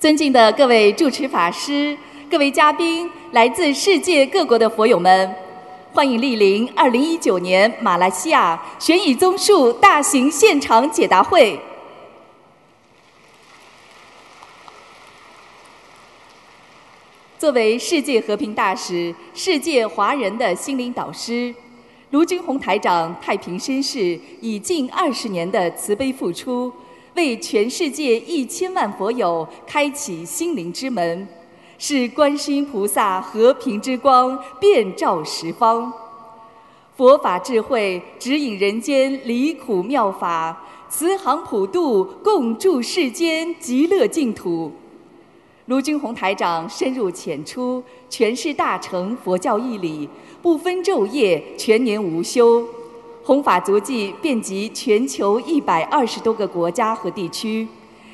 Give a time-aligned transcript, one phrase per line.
[0.00, 1.98] 尊敬的各位主持法师、
[2.30, 5.34] 各位嘉宾、来自世界各国的佛友们，
[5.92, 11.58] 欢迎莅临二零一九年马来西亚悬疑综述大型现场解答会。
[17.36, 21.52] 作为世界和平大使、世界华人的心灵导师，
[22.10, 26.72] 卢军宏台长太平绅士以近二十年的慈悲付出。
[27.18, 31.26] 为全世界一千万佛友开启心灵之门，
[31.76, 35.92] 是观世音菩萨和平之光遍照十方，
[36.96, 44.70] 佛法智慧指引人间离苦妙法，慈航普渡共筑世间极乐净土。
[45.66, 50.08] 卢军宏台长深入浅出，诠释大乘佛教义理，
[50.40, 52.64] 不分昼夜，全年无休。
[53.28, 57.68] 弘法足迹遍及全球一百二十多个国家和地区，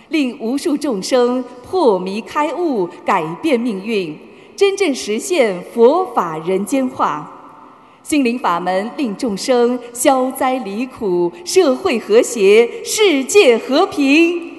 [0.08, 4.18] 令无数众生破迷开悟，改变命运，
[4.56, 7.30] 真正实现佛法人间化。
[8.02, 14.50] 心灵法门令众生消灾离苦，社会和谐，世界和平。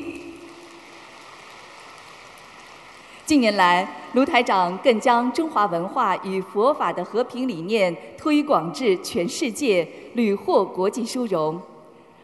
[3.26, 11.60] 近年来，卢台长更将中华文化与佛法的和平理念推广至全世界，屡获国际殊荣。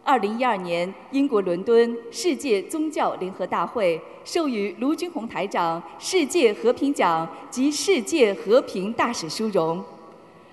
[0.01, 9.83] 二零一二年，英国伦敦世界宗教联合大会授予卢军宏台长世界和平奖及世界和平大使殊荣。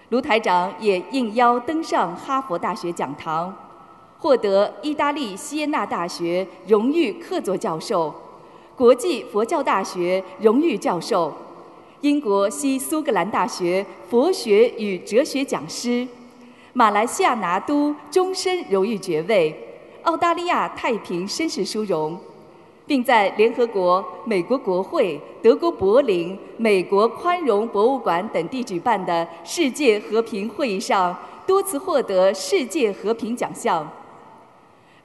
[0.08, 3.54] 卢台长也应邀登上哈佛大学讲堂，
[4.18, 8.12] 获得意大利锡耶纳大学荣誉客座教授。
[8.78, 11.32] 国际佛教大学荣誉教授，
[12.02, 16.06] 英国西苏格兰大学佛学与哲学讲师，
[16.74, 19.52] 马来西亚拿督终身荣誉爵位，
[20.04, 22.16] 澳大利亚太平绅士殊荣，
[22.86, 33.84] 并在联合国、美国国会、德国柏林、美国宽容博物馆等地举办的世界和平会议上多次获得世界和平奖项。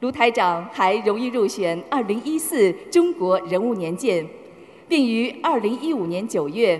[0.03, 4.28] 卢台长还荣誉入选二零一四中国人物年鉴，
[4.86, 6.78] 并于二零一五年九月，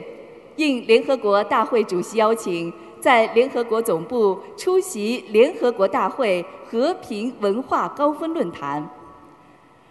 [0.58, 8.86] 应联合国大会主席邀请，在联合国总部出席联合国大会和平文化高峰论坛。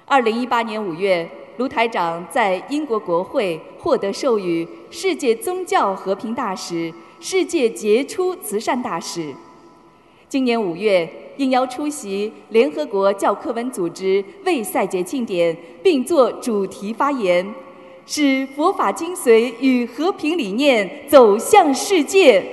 [0.04, 1.26] 二零一八年五月，
[1.56, 9.34] 卢台长在英国国会获得授予世界宗教和平大使、世界杰出慈善大使。
[10.28, 11.08] 今年五月。
[11.42, 17.44] 应邀出席联合国教科文组织为赛节庆典，并作主题发言，
[18.06, 22.44] 使佛法精髓与和平理念走向世界。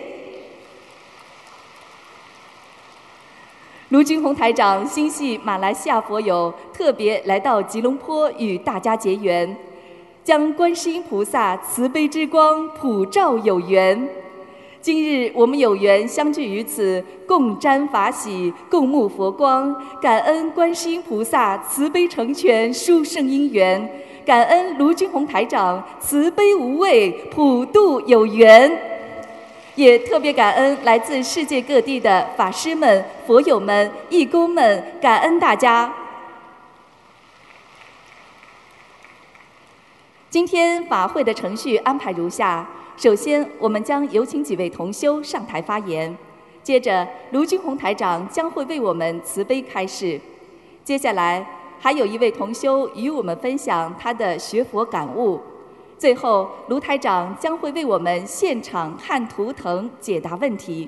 [3.89, 9.55] 卢军宏台长心系马来西亚佛友，特别来到吉隆坡与大家结缘，
[10.23, 14.09] 将观世音菩萨慈悲之光普照有缘。
[14.81, 23.89] 今日我们有缘相聚于此，共沾法喜，共沐佛光，感恩观世音菩萨慈悲成全殊胜因缘，
[24.25, 28.71] 感恩卢军宏台长慈悲无畏，普度有缘，
[29.75, 35.93] 也特别感恩来自世界各地的法师们、佛友们、义工们，感恩大家。
[40.29, 42.63] 今天法会的程序安排如下。
[42.95, 46.15] 首先，我们将有请几位同修上台发言。
[46.61, 50.21] 接着，卢军宏台长将会为我们慈悲开示。
[50.83, 51.43] 接下来，
[51.79, 55.41] 还有一位同修与我们分享他的学佛感悟。
[55.97, 60.87] 最后，卢台长将会为我们现场看图腾解答问题。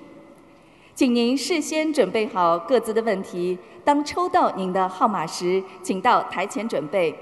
[0.94, 7.18] 请您事先准备好各自的问题，当抽到您的号码时，请到台前准备。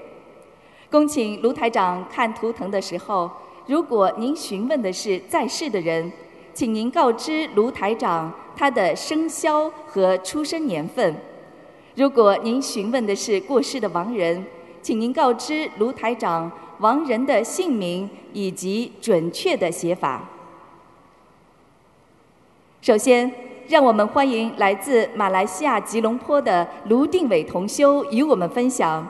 [0.90, 3.30] 恭请卢台长看图腾的时候。
[3.66, 6.10] 如果您询问的是在世的人，
[6.52, 11.14] 请您告知卢台长他的生肖和出生年份；
[11.94, 14.44] 如果您询问的是过世的亡人，
[14.82, 20.28] 请您告知卢台长亡人的姓名以及准确的写法。
[22.80, 23.30] 首先，
[23.68, 29.06] 让我们欢迎来自马来西亚吉隆坡的卢定伟同修与我们分享。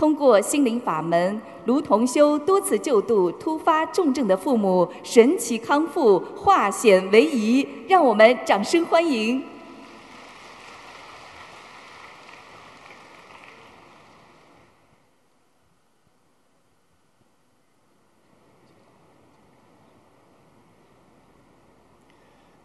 [0.00, 9.44] 通过心灵法门，卢同修多次救度突发重症的父母，神奇康复，化险为夷，让我们掌声欢迎！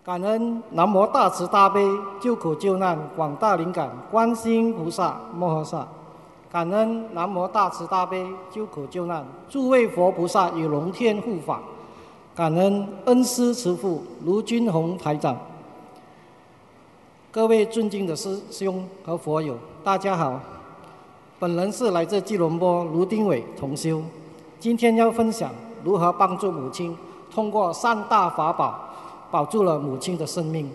[0.06, 1.86] 感恩南无大慈大悲
[2.22, 5.86] 救苦救难广大灵感观世音菩萨摩诃萨。
[6.56, 11.62] 感恩南无大慈大悲救苦救难诸位佛菩萨与龙天护法，
[12.34, 15.38] 感恩恩师慈父卢军宏台长。
[17.30, 20.40] 各位尊敬的师兄和佛友，大家好。
[21.38, 24.02] 本人是来自吉隆坡卢丁伟同修，
[24.58, 25.52] 今天要分享
[25.84, 26.96] 如何帮助母亲
[27.30, 28.80] 通过三大法宝
[29.30, 30.72] 保住了母亲的生命。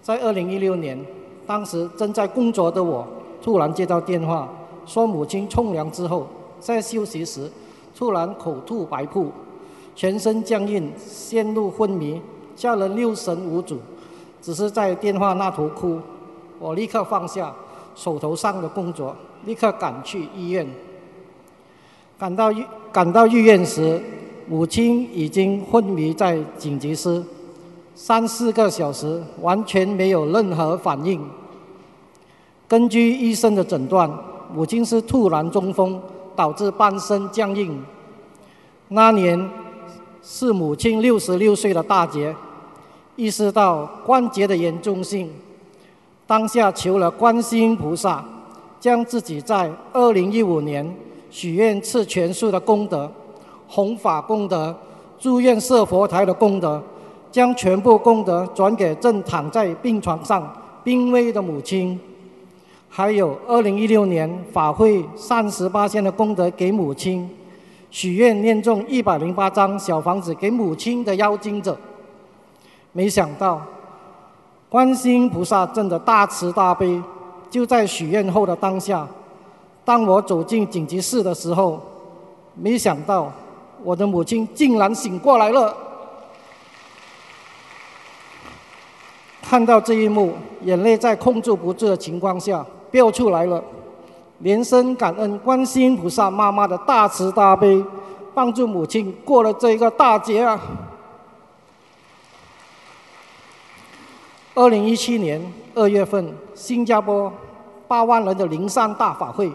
[0.00, 0.98] 在二零一六年，
[1.46, 3.06] 当时正在工作的我，
[3.42, 4.48] 突然接到电话，
[4.86, 6.26] 说母亲冲凉之后
[6.60, 7.50] 在休息时
[7.96, 9.26] 突然口吐白沫，
[9.94, 12.20] 全身僵硬，陷入昏迷，
[12.56, 13.78] 家人六神无主。
[14.42, 15.98] 只是在电话那头哭，
[16.58, 17.54] 我立刻放下
[17.94, 19.16] 手头上的工作，
[19.46, 20.66] 立刻赶去医院。
[22.18, 24.00] 赶到医赶到医院时，
[24.46, 27.22] 母亲已经昏迷在紧急室，
[27.94, 31.24] 三四个小时完全没有任何反应。
[32.68, 34.10] 根据医生的诊断，
[34.52, 36.00] 母亲是突然中风
[36.34, 37.82] 导致半身僵硬。
[38.88, 39.48] 那年
[40.22, 42.34] 是母亲六十六岁的大劫。
[43.16, 45.30] 意识到关节的严重性，
[46.26, 48.24] 当下求了观世音菩萨，
[48.80, 50.92] 将自己在二零一五年
[51.30, 53.08] 许愿赐全数的功德、
[53.68, 54.74] 弘法功德、
[55.16, 56.82] 住院设佛台的功德，
[57.30, 60.52] 将全部功德转给正躺在病床上
[60.82, 61.96] 濒危的母亲，
[62.96, 67.28] 还有二零一六年法会三十八仙的功德给母亲，
[67.90, 71.76] 许愿念中一百零八张小房子给母亲的妖精者。
[72.92, 73.60] 没想到，
[74.68, 77.02] 观世音菩萨真的大慈大悲，
[77.50, 79.04] 就在许愿后的当下，
[79.84, 81.80] 当我走进紧急室的时候，
[82.54, 83.28] 没想到
[83.82, 85.76] 我的母亲竟然醒过来了。
[89.42, 92.64] 看到这一幕，眼泪在控制不住的情况下
[92.94, 93.60] 飙出来了，
[94.38, 97.84] 连声感恩观世音菩萨妈妈的大慈大悲，
[98.32, 100.60] 帮助母亲过了这一个大劫啊！
[104.54, 105.42] 二零一七年
[105.74, 107.32] 二月份，新加坡
[107.88, 109.50] 八万人的灵山大法会，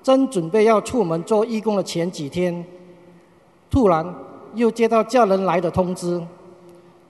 [0.00, 2.64] 正准备要出门做义工的前几天，
[3.68, 4.06] 突然
[4.54, 6.22] 又接到家人来的通知，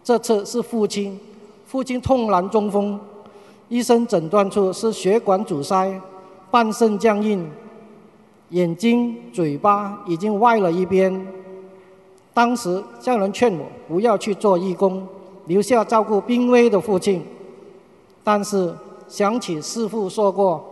[0.03, 1.21] 这次是父亲，
[1.67, 2.99] 父亲突然中风，
[3.69, 6.01] 医生诊断出是血管阻塞，
[6.51, 7.51] 半身僵硬，
[8.51, 11.27] 眼睛、嘴巴已经歪了一边。
[12.33, 15.07] 当时家人劝我不要去做义工。
[15.47, 17.23] 留下照顾濒危的父亲，
[18.23, 18.71] 但是
[19.09, 20.63] 想起师父说过，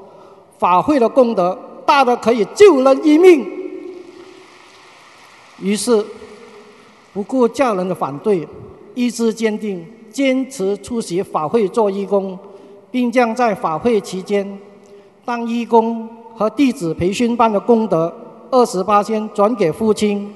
[0.58, 3.46] 法会的功德大的可以救人一命，
[5.62, 6.04] 于是
[7.14, 8.46] 不顾家人的反对，
[8.94, 12.38] 意志坚定，坚持出席法会做义工，
[12.96, 14.58] 并将在法会期间
[15.22, 18.10] 当义工和弟子培训班的功德
[18.50, 20.32] 二十八天转给父亲，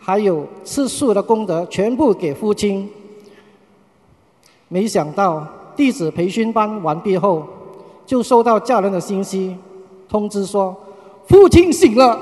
[0.00, 2.90] 还有吃素的功德全部给父亲。
[4.66, 5.46] 没想到
[5.76, 7.46] 弟子培训班完毕后，
[8.04, 9.56] 就收到家人的信息，
[10.08, 10.74] 通知说
[11.28, 12.18] 父亲醒了，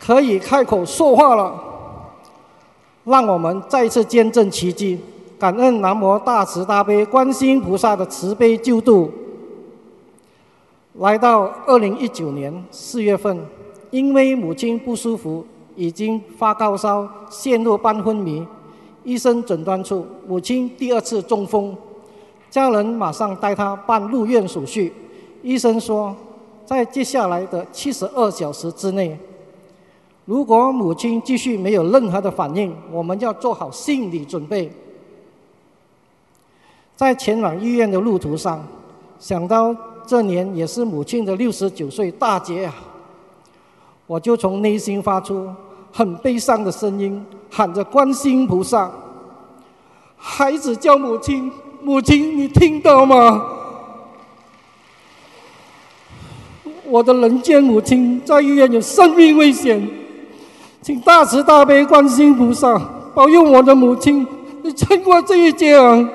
[0.00, 1.62] 可以开口说话了。
[3.04, 4.98] 让我们再次见证奇迹，
[5.38, 9.08] 感恩南无大慈大悲观世音菩萨的慈悲救度。
[10.94, 13.38] 来到二零一九年四月份，
[13.90, 18.44] 因为母亲不舒服，已经发高烧，陷入半昏迷。
[19.04, 21.74] 医生诊断出母亲第二次中风，
[22.50, 24.92] 家人马上带她办入院手续。
[25.42, 26.14] 医生说，
[26.66, 29.16] 在接下来的七十二小时之内，
[30.24, 34.68] 如果母亲继续没有任何的反应，我们要做好心理准备。
[36.98, 38.60] 在前往医院的路途上，
[39.20, 39.72] 想到
[40.04, 42.74] 这年也是母亲的六十九岁大劫啊，
[44.04, 45.48] 我就从内心发出
[45.92, 47.24] 很悲伤的声音。
[47.50, 48.90] 喊着观世音菩萨，
[50.16, 51.52] 孩子叫母亲，
[51.84, 53.46] 母亲你听到吗？
[56.84, 59.88] 我的人间母亲在医院有生命危险，
[60.82, 62.76] 请大慈大悲观世音菩萨
[63.14, 64.26] 保佑我的母亲
[64.62, 66.08] 你撑过这一劫啊！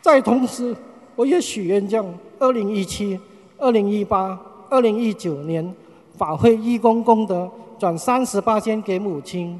[0.00, 0.76] 在同时，
[1.16, 2.06] 我也许愿将
[2.38, 3.18] 二零一七、
[3.58, 4.38] 二零一八、
[4.68, 5.74] 二零一九年。
[6.18, 9.58] 法会义工功德转三十八千给母亲，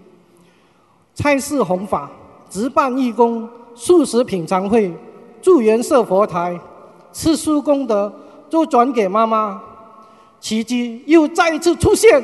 [1.15, 2.11] 菜式弘法，
[2.51, 4.93] 执办义工，素食品尝会，
[5.41, 6.61] 助缘设佛台，
[7.15, 8.13] 吃素功德
[8.51, 9.63] 都转给妈妈。
[10.39, 12.23] 奇迹又再一次出现。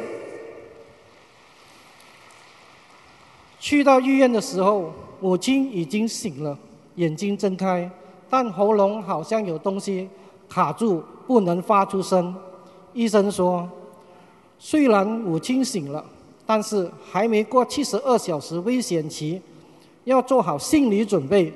[3.58, 6.58] 去到医院的时候，母亲已经醒了，
[6.96, 7.90] 眼睛睁开，
[8.36, 10.06] 但喉咙好像有东西
[10.46, 12.34] 卡住，不能发出声。
[12.92, 13.66] 医生说，
[14.58, 16.04] 虽然母亲醒了，
[16.44, 19.40] 但是还没过七十二小时危险期，
[20.04, 21.50] 要做好心理准备。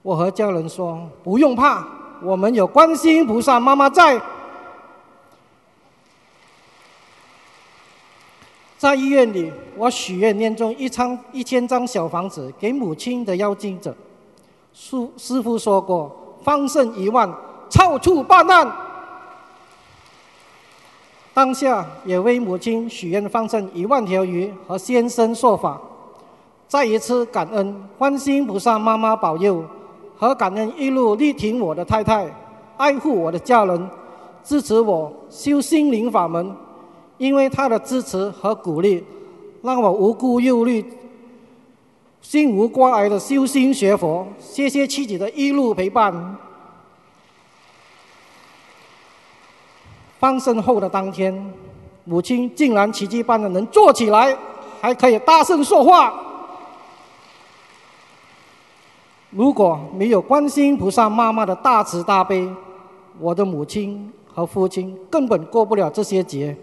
[0.00, 1.86] 我和家人说，不用怕，
[2.22, 4.18] 我们有观世音菩萨妈妈在。
[8.78, 13.94] 在医院里，我许愿念中一张一千张小房子给母亲的妖精者。
[14.80, 16.08] 师师傅说过，
[16.44, 17.28] 方胜一万，
[17.68, 18.70] 超出八难。
[21.34, 25.80] 当下也为母亲许愿放生一万条鱼和先生说法，
[26.68, 29.64] 再一次感恩观世音菩萨妈妈保佑，
[30.16, 32.32] 和感恩一路力挺我的太太，
[32.76, 33.90] 爱护我的家人，
[34.44, 36.54] 支持我修心灵法门。
[37.18, 39.04] 因为他的支持和鼓励，
[39.60, 40.84] 让我无顾忧虑、
[42.20, 44.26] 心无挂碍的修心学佛。
[44.38, 46.36] 谢谢妻子的一路陪伴。
[50.18, 51.52] 放生后的当天，
[52.04, 54.36] 母亲竟然奇迹般的能坐起来，
[54.80, 56.24] 还可以大声说话。
[59.30, 62.50] 如果没有观世音菩萨妈妈的大慈大悲，
[63.20, 66.56] 我的母亲和父亲根本过不了这些劫。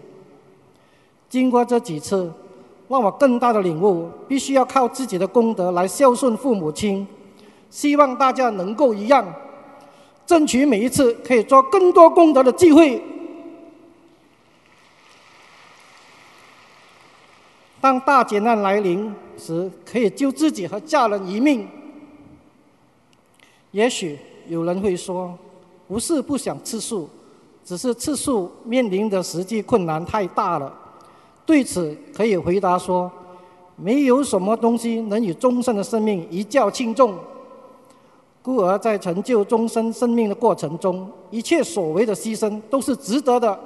[1.28, 2.30] 经过这几次，
[2.88, 7.06] 让我更大的领悟，必须要靠自己的功德来孝顺父母亲。
[7.68, 9.26] 希望大家能够一样，
[10.24, 13.02] 争取每一次可以做更多功德的机会。
[17.80, 21.68] 当大劫难来临时，可以救自己和家人一命。
[23.72, 25.36] 也许有人会说，
[25.86, 27.08] 不是不想吃素，
[27.64, 30.72] 只是吃素面临的实际困难太大了。
[31.46, 33.10] 对此可以回答说，
[33.76, 37.16] 没有什么东西能与终身的生命一较轻重。
[38.42, 43.58] 故而在成就终身生命的过程中，一切所谓的牺牲都是值得的，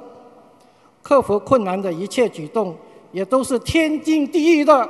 [1.02, 2.75] 克服困难的一切举动
[3.12, 4.88] 也都是天经地义的。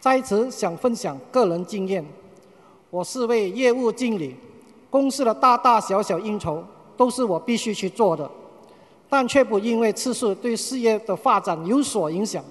[0.00, 2.04] 在此想分享个人经验，
[2.90, 4.34] 我是位业务经理，
[4.88, 6.64] 公司的大大小小应酬。
[7.00, 8.30] 都是我必须去做的，
[9.08, 12.44] 但却不因为次数对事业的发展有所影响，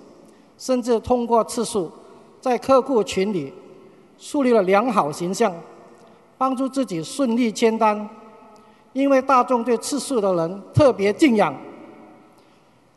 [0.58, 1.92] 甚至通过次数，
[2.42, 3.54] 在客户群里
[4.18, 5.54] 树立了良好形象，
[6.36, 8.10] 帮助自己顺利签单。
[8.94, 11.56] 因为大众对次数的人特别敬仰，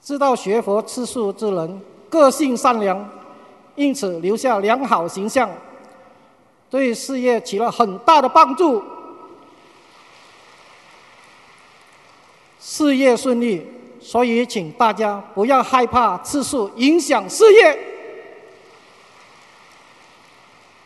[0.00, 3.06] 知道学佛次数之人个性善良，
[3.74, 5.50] 因此留下良好形象，
[6.70, 8.82] 对事业起了很大的帮助。
[12.64, 13.60] 事业顺利，
[13.98, 17.76] 所以请大家不要害怕次数影响事业。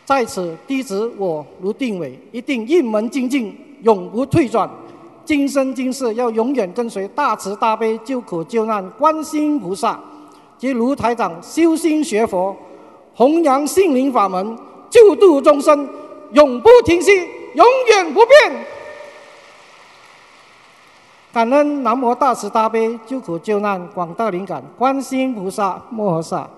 [0.07, 4.67] 在此，弟子我卢定伟一定一门精进，永不退转，
[5.23, 10.01] 今生今世要永远跟随大慈大悲救苦救难观世音菩萨
[10.57, 12.57] 及卢台长修心学佛，
[13.15, 14.57] 弘扬心灵法门，
[14.89, 15.87] 救度众生，
[16.33, 17.11] 永不停息，
[17.53, 18.67] 永远不变。
[21.37, 26.49] 感恩南无大慈大悲救苦救难广大灵感观世音菩萨摩诃萨，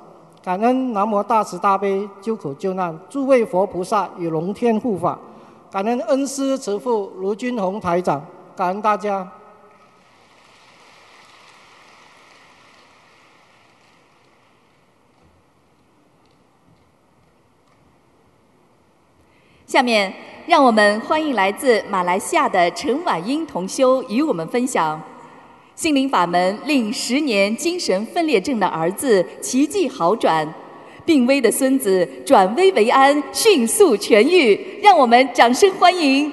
[0.41, 5.19] 感恩南无大慈大悲救苦救难诸位佛菩萨与龙天护法，
[5.69, 9.29] 感恩恩师慈父卢军宏台长，感恩大家。
[19.67, 20.28] 下面。
[20.49, 24.99] 让我们欢迎来自马来西亚的陈婉英同修与我们分享，
[25.75, 30.49] 心灵法门令十年精神分裂症的儿子奇迹好转，
[31.05, 34.59] 病危的孙子转危为安，迅速痊愈。
[34.83, 36.33] 让我们掌声欢迎。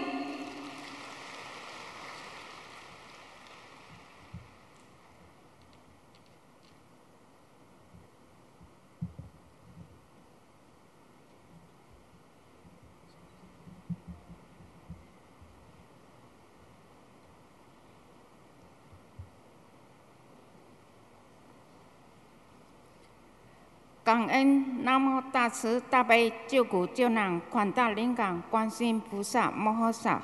[24.16, 30.22] 感恩南无大慈大悲救苦救难广大灵感观世音菩萨摩诃萨，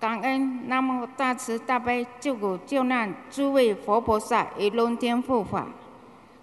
[0.00, 5.64] 感恩南无大慈大悲救苦救难诸位佛菩萨与龙天护法，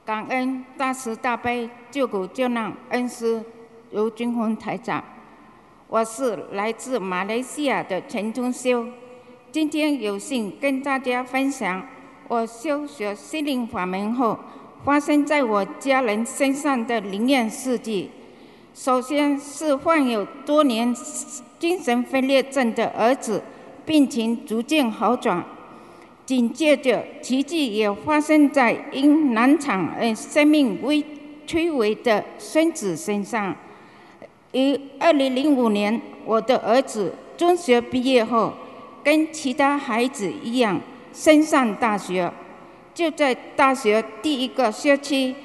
[0.05, 3.43] 感恩大慈大悲救苦救难恩师
[3.91, 5.03] 卢军宏台长。
[5.89, 8.87] 我是来自马来西亚的陈中修，
[9.51, 11.85] 今天有幸跟大家分享
[12.29, 14.39] 我修学心灵法门后。
[14.85, 18.07] 发生在我家人身上的灵验事迹，
[18.75, 20.95] 首先是患有多年
[21.57, 23.41] 精神分裂症的儿子
[23.83, 25.43] 病情逐渐好转，
[26.23, 31.03] 紧接着奇迹也发生在因难产而生命危
[31.47, 33.55] 摧毁的孙子身上。
[34.51, 38.53] 于二零零五年，我的儿子中学毕业后，
[39.03, 40.79] 跟其他孩子一样
[41.11, 42.31] 升上大学。
[42.95, 45.35] 就在大学第一个学期，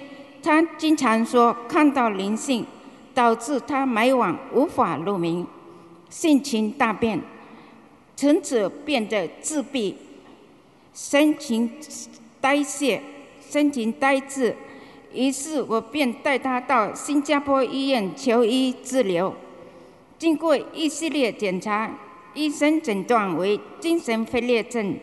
[0.40, 2.64] 他经常说看到灵性，
[3.12, 5.45] 导致他每晚无法入眠，
[6.09, 7.21] 性情大变，
[8.16, 9.97] 从此变得自闭，
[10.95, 11.69] 神情
[12.40, 13.00] 呆滞，
[13.50, 14.54] 神情呆滞。
[15.12, 19.35] 于是我便带他到新加坡医院求医治疗。
[20.21, 21.90] 经过一系列检查，
[22.35, 24.97] 医生诊断为精神分裂症。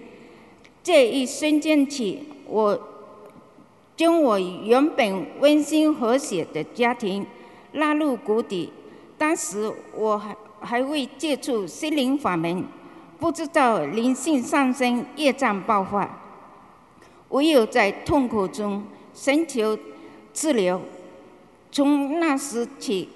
[0.82, 2.80] 这一瞬间起，我
[3.96, 7.26] 将我原本温馨和谐的家庭
[7.74, 8.72] 拉入谷底。
[9.18, 12.64] 当时我还还未接触心灵法门，
[13.20, 16.20] 不知道灵性上升、业障爆发，
[17.30, 19.78] 唯有在痛苦中寻求。
[20.34, 20.80] 治疗，
[21.72, 23.10] 从那时起，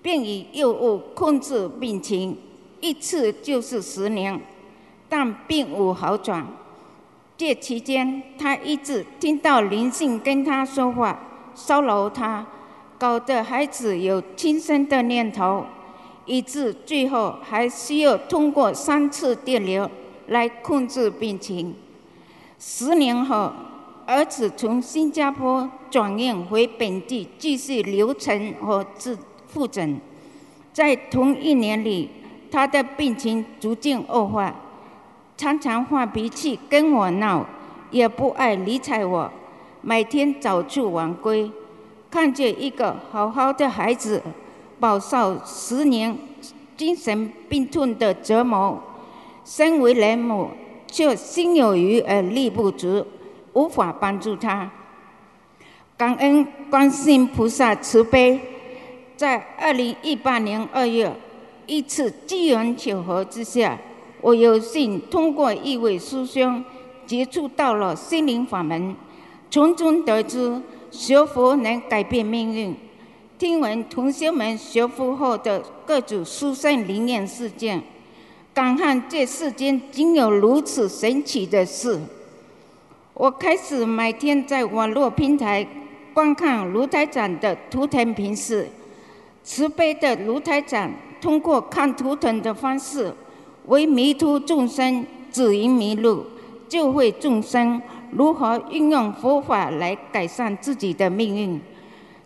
[0.00, 2.38] 便以药物控制病情，
[2.80, 4.40] 一次就是十年，
[5.08, 6.46] 但并无好转。
[7.40, 11.18] 这期间，他一直听到灵性跟他说话，
[11.54, 12.46] 骚扰他，
[12.98, 15.64] 搞得孩子有轻生的念头，
[16.26, 19.90] 以致最后还需要通过三次电流
[20.26, 21.74] 来控制病情。
[22.58, 23.50] 十年后。
[24.06, 29.16] 儿子从新加坡转院回本地继续流程和治
[29.46, 30.00] 复诊，
[30.72, 32.10] 在同一年里，
[32.50, 34.52] 他的病情逐渐恶化，
[35.40, 37.46] 常常发脾气跟我闹，
[37.90, 39.32] 也不爱理睬我，
[39.80, 41.50] 每天早出晚归。
[42.10, 44.22] 看见一个好好的孩子
[44.78, 46.14] 饱受十年
[46.76, 48.78] 精神病痛的折磨，
[49.42, 50.50] 身为人母
[50.86, 53.06] 却心有余而力不足。
[53.54, 54.70] 无法帮助他。
[55.96, 58.38] 感恩观世音菩萨慈悲，
[59.16, 61.10] 在二零一八年二月
[61.64, 63.78] 一次机缘巧合之下，
[64.20, 66.62] 我有幸通过一位师兄
[67.06, 68.94] 接触到了心灵法门，
[69.50, 72.74] 从中得知学佛能改变命运。
[73.38, 77.82] 听闻同学们学佛后的各种殊胜灵验事件，
[78.52, 81.98] 感叹这世间竟有如此神奇的事。
[83.14, 85.66] 我开始每天在网络平台
[86.12, 88.68] 观看卢台长的图腾平视，
[89.42, 93.10] 慈悲的卢台长通过看图腾的方式，
[93.66, 96.24] 为迷途众生指引迷路，
[96.68, 101.60] 救会众生如何运用佛法来改善自己的命运。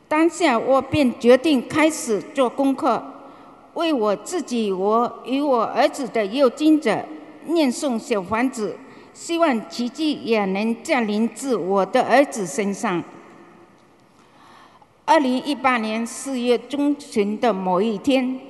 [0.08, 3.02] 当下我便决定开始做功课，
[3.74, 7.04] 为我自己、我与我儿子的幼经者
[7.46, 8.76] 念诵小房子。
[9.12, 13.00] 希望奇迹也能降临至我的儿子身上。
[15.04, 18.40] 二零一八年四月中旬的某一天，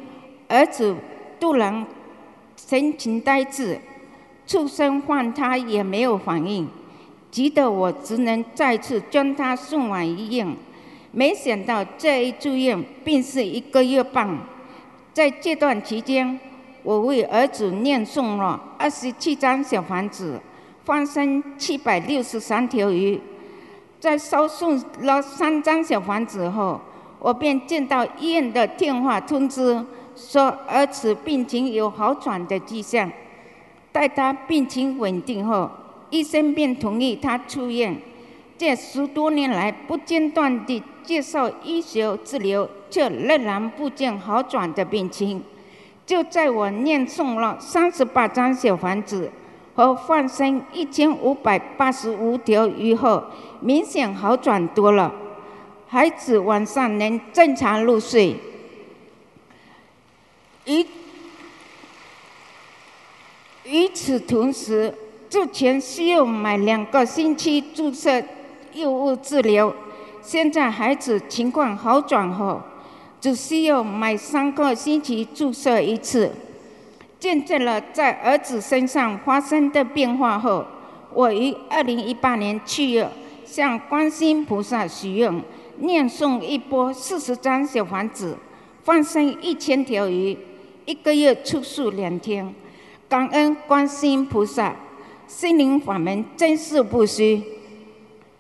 [0.48, 0.96] 儿子
[1.38, 1.86] 突然
[2.66, 3.79] 神情呆滞，
[4.46, 6.66] 出声唤他也没有反应，
[7.31, 10.57] 急得我只能再次将他送往医院。
[11.12, 14.38] 没想到这一住院便是一个月半，
[15.12, 16.40] 在这段期间，
[16.83, 20.40] 我为儿子念诵了二十七张小房子。
[20.85, 23.18] 放生七百六十三条鱼，
[23.98, 26.79] 在烧送了三张小房子后，
[27.18, 29.83] 我便接到医院的电话通知，
[30.16, 33.11] 说儿子病情有好转的迹象。
[33.92, 35.70] 待他病情稳定后，
[36.11, 37.96] 医生便同意他出院。
[38.57, 45.42] 这十多年来不间断地接受医学治疗，却仍然不见好转的病情。
[46.07, 49.31] 就在我念诵了三十八张小房子。
[49.77, 53.20] 和放生一千五百八十五条鱼后，
[53.59, 55.12] 明显好转多了。
[55.88, 58.37] 孩子晚上能正常入睡。
[60.66, 60.87] 与
[63.64, 64.94] 与此同时，
[65.31, 68.22] 之前需要买两个星期注射
[68.72, 69.74] 药物治疗，
[70.22, 72.61] 现在孩子情况好转后，
[73.20, 76.31] 只需要买三个星期注射一次。
[77.18, 80.64] 见证了在儿子身上发生的变化后，
[81.14, 83.09] 我于二零一八年七月
[83.46, 85.42] 向观世音菩萨许愿，
[85.79, 88.37] 念诵一波四十张小房子，
[88.83, 90.37] 放生一千条鱼，
[90.86, 92.54] 一个月出数两天。
[93.08, 94.74] 感恩观世音菩萨，
[95.26, 97.42] 心灵法门真是不虚。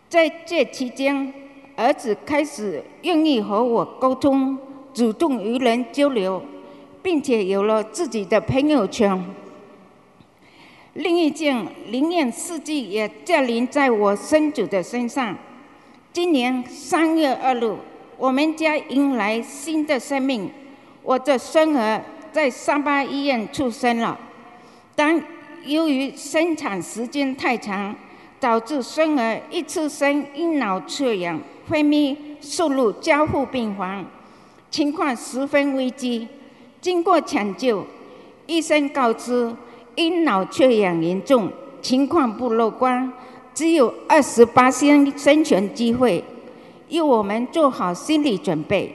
[0.08, 1.32] 在这期间，
[1.76, 4.58] 儿子开始愿意和我沟通，
[4.92, 6.42] 主动与人交流，
[7.02, 9.24] 并且有了自己的朋友圈。
[10.94, 15.36] 另一件灵验事迹也降临在我孙子的身上。
[16.12, 17.76] 今年三月二日，
[18.16, 20.50] 我们家迎来新的生命，
[21.02, 22.02] 我的孙儿
[22.34, 24.18] 在三八医院出生了。
[24.96, 25.22] 但
[25.64, 27.94] 由于生产时间太长，
[28.40, 34.04] 导致孙儿一出生因脑缺氧昏迷，送入加护病房，
[34.68, 36.26] 情况十分危机。
[36.80, 37.86] 经过抢救，
[38.48, 39.54] 医生告知。
[39.96, 41.48] 因脑缺氧严重，
[41.80, 43.12] 情况不乐观，
[43.54, 46.24] 只有二十八天生存机会，
[46.88, 48.92] 要我们做好心理准备。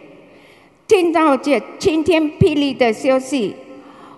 [0.90, 3.56] 听到这晴天霹雳的消息，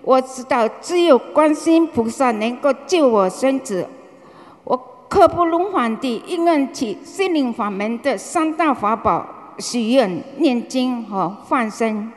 [0.00, 3.86] 我知道只有观世音菩萨能够救我孙子。
[4.64, 4.74] 我
[5.06, 12.10] 刻不容缓地应用起心灵法门的三大法宝：许愿、念经和放生，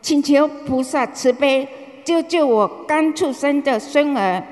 [0.00, 1.66] 请求菩萨慈悲。
[2.04, 4.42] 救救我刚出生的孙儿！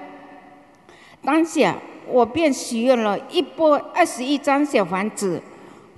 [1.25, 1.75] 当下
[2.07, 5.43] 我便许愿了一波二十一张小房子，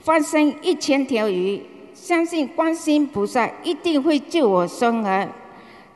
[0.00, 1.62] 放生一千条鱼，
[2.02, 5.28] 相信观世音菩萨一定会救我孙儿。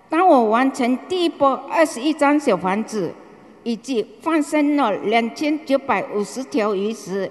[0.09, 3.13] 当我完成第一波二十一张小房子，
[3.65, 7.29] 以及放生了两千九百五十条鱼时，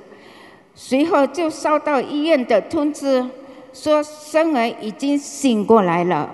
[0.74, 3.26] 随后就收到医院的通知，
[3.72, 6.30] 说孙儿已经醒过来了。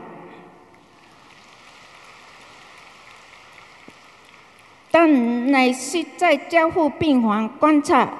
[4.89, 8.11] 但乃是在监护病房观察，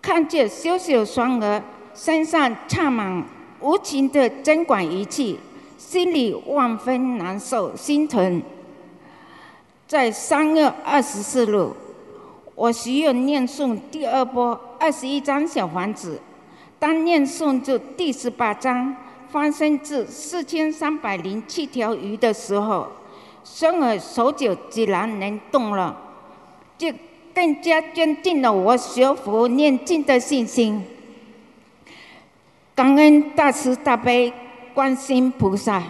[0.00, 1.62] 看见小小双儿
[1.96, 3.24] 身上插满
[3.60, 5.38] 无情的针管仪器，
[5.78, 8.42] 心里万分难受心疼。
[9.88, 11.68] 在三月二十四日，
[12.54, 16.20] 我需要念诵第二波二十一张小房子，
[16.78, 18.94] 当念诵至第十八章
[19.30, 22.86] 翻身至四千三百零七条鱼的时候。
[23.48, 25.96] 孙儿手脚自然能动了，
[26.76, 26.92] 就
[27.32, 30.84] 更加坚定了我学佛念经的信心。
[32.76, 34.30] 感恩大慈大悲
[34.74, 35.82] 观世菩萨，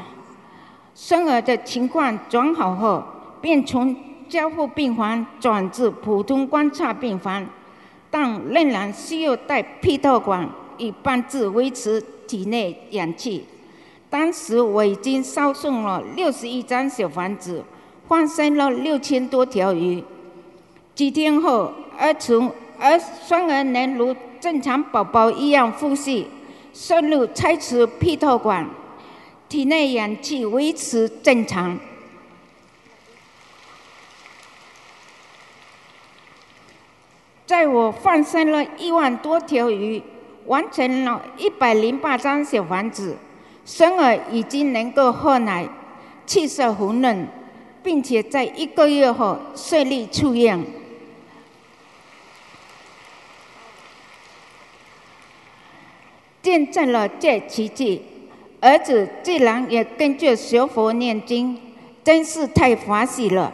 [0.94, 3.03] 孙儿的情况转好后，
[3.40, 3.96] 便从
[4.29, 7.44] 监护病房转至普通观察病房，
[8.09, 13.44] 但仍然需要带配套管以帮助维持体内氧气。
[14.09, 17.64] 当时我已经烧送了六十一张小房子，
[18.07, 20.05] 放生了六千多条鱼。
[20.94, 22.96] 几天后，儿从儿
[23.27, 26.29] 双儿能如正常宝宝一样呼吸，
[26.78, 28.68] 顺入拆除配套管，
[29.48, 31.78] 体内氧气维持正常。
[37.46, 40.02] 在我放生了一万多条鱼，
[40.44, 43.16] 完成了一百零八张小房子。
[43.64, 45.66] 孙儿已经能够喝奶，
[46.26, 47.26] 气色红润，
[47.82, 50.62] 并且在一个月后顺利出院，
[56.46, 58.00] 见证了这奇迹。
[58.61, 61.59] 儿子自然也跟着学佛念经，
[62.04, 63.52] 真是太欢喜了。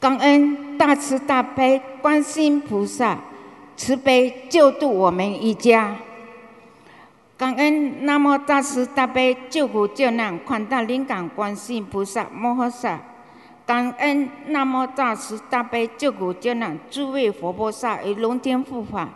[0.00, 3.16] 感恩大慈大悲观世音菩萨
[3.76, 5.94] 慈悲救度我们一家。
[7.36, 12.98] 感恩南无大慈大悲救苦救难广大灵感观世音菩萨摩诃萨，
[13.64, 19.08] 感恩南无大慈大悲救苦救难诸位佛菩萨与龙天护法，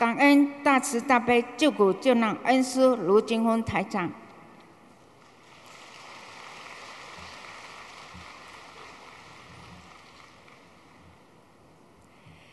[0.00, 4.10] 感恩大慈大悲救苦救难恩师卢金峰台长。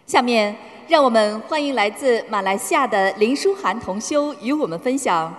[0.05, 0.53] 下面。
[0.89, 5.33] 让我们欢迎来自马来西亚的林书涵同修与我们分享：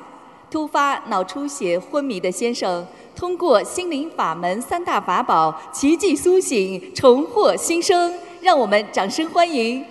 [0.50, 8.12] 突发脑出血昏迷的先生，通过心灵法门三大法宝，奇迹苏醒，重获新生。
[8.42, 9.82] 让我们掌声欢迎。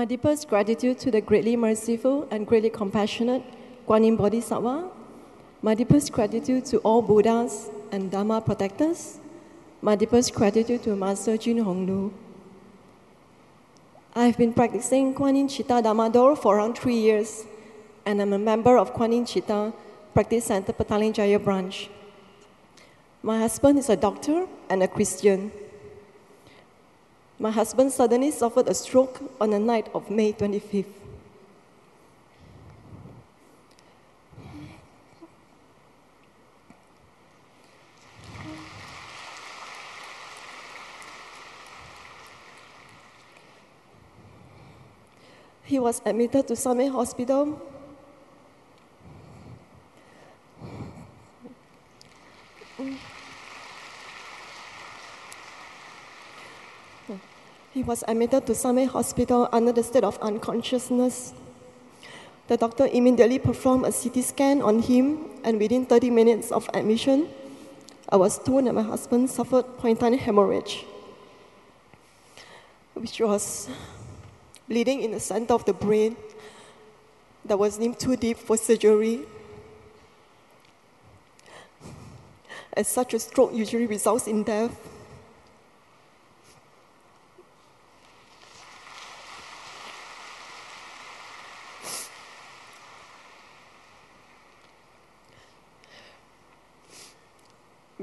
[0.00, 3.42] My deepest gratitude to the greatly merciful and greatly compassionate
[3.86, 4.88] Guan Yin Bodhisattva.
[5.60, 9.18] My deepest gratitude to all Buddhas and Dharma protectors.
[9.82, 12.14] My deepest gratitude to Master Jin Honglu.
[14.16, 17.44] I've been practicing Kuan Yin Dharma Door for around three years,
[18.06, 19.70] and I'm a member of Kuan Yin Chitta
[20.14, 21.90] Practice Center Petaling Jaya branch.
[23.22, 25.52] My husband is a doctor and a Christian.
[27.40, 30.84] My husband suddenly suffered a stroke on the night of May 25th.
[45.64, 47.58] He was admitted to Summit Hospital.
[57.72, 61.32] He was admitted to Summit Hospital under the state of unconsciousness.
[62.48, 67.28] The doctor immediately performed a CT scan on him, and within 30 minutes of admission,
[68.08, 70.84] I was told that my husband suffered pontine hemorrhage,
[72.94, 73.68] which was
[74.68, 76.16] bleeding in the center of the brain
[77.44, 79.20] that was deemed too deep for surgery.
[82.72, 84.89] As such, a stroke usually results in death.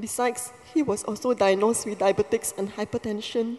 [0.08, 3.58] Besides, he was also diagnosed with diabetics and hypertension.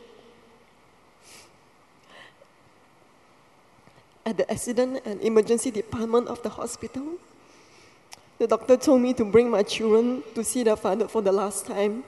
[4.25, 7.19] At the accident and emergency department of the hospital,
[8.39, 11.67] the doctor told me to bring my children to see their father for the last
[11.67, 12.03] time.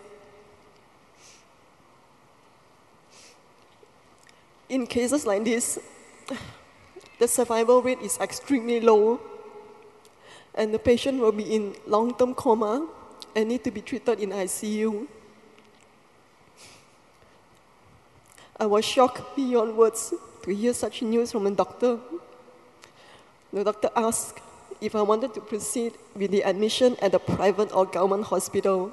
[4.70, 5.78] In cases like this,
[7.18, 9.20] the survival rate is extremely low,
[10.54, 12.88] and the patient will be in long term coma
[13.34, 15.06] and need to be treated in ICU.
[18.58, 20.12] I was shocked beyond words
[20.42, 21.98] to hear such news from a doctor.
[23.52, 24.40] The doctor asked
[24.80, 28.92] if I wanted to proceed with the admission at a private or government hospital,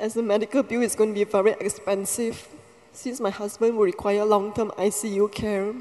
[0.00, 2.48] as the medical bill is going to be very expensive
[2.92, 5.74] since my husband will require long term ICU care.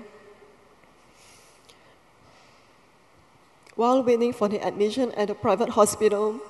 [3.75, 6.41] While waiting for the admission at a private hospital,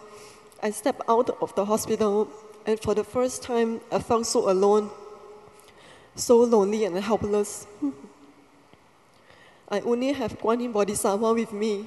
[0.62, 2.28] I stepped out of the hospital,
[2.66, 4.90] and for the first time, I felt so alone,
[6.16, 7.68] so lonely and helpless.
[9.70, 11.86] I only have Kuan Yin Bodhisattva with me.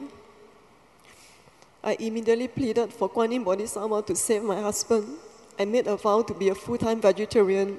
[1.83, 5.18] I immediately pleaded for Kuan Yin Bodhisattva to save my husband
[5.61, 7.76] I made a vow to be a full time vegetarian.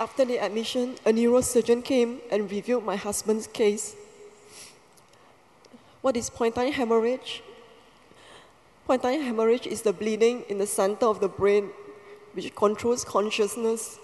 [0.00, 3.96] After the admission, a neurosurgeon came and reviewed my husband's case.
[6.02, 7.42] What is pontine hemorrhage?
[8.86, 11.70] Pontine hemorrhage is the bleeding in the center of the brain,
[12.34, 13.98] which controls consciousness,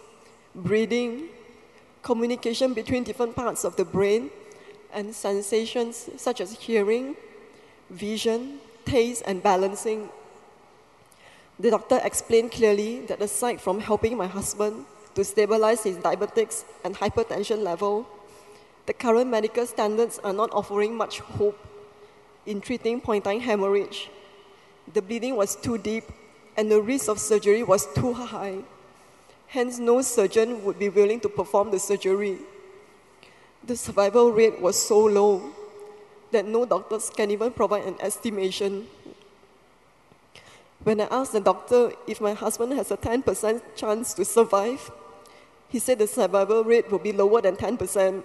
[0.52, 1.28] breathing,
[2.02, 4.30] communication between different parts of the brain,
[4.92, 7.14] and sensations such as hearing,
[7.88, 10.08] vision, taste, and balancing.
[11.60, 16.94] The doctor explained clearly that aside from helping my husband, to stabilize his diabetics and
[16.94, 18.06] hypertension level,
[18.86, 21.58] the current medical standards are not offering much hope
[22.46, 24.10] in treating pontine hemorrhage.
[24.92, 26.04] The bleeding was too deep
[26.56, 28.58] and the risk of surgery was too high.
[29.46, 32.38] Hence, no surgeon would be willing to perform the surgery.
[33.62, 35.52] The survival rate was so low
[36.32, 38.86] that no doctors can even provide an estimation.
[40.82, 44.90] When I asked the doctor if my husband has a 10% chance to survive,
[45.74, 48.22] he said the survival rate will be lower than 10%.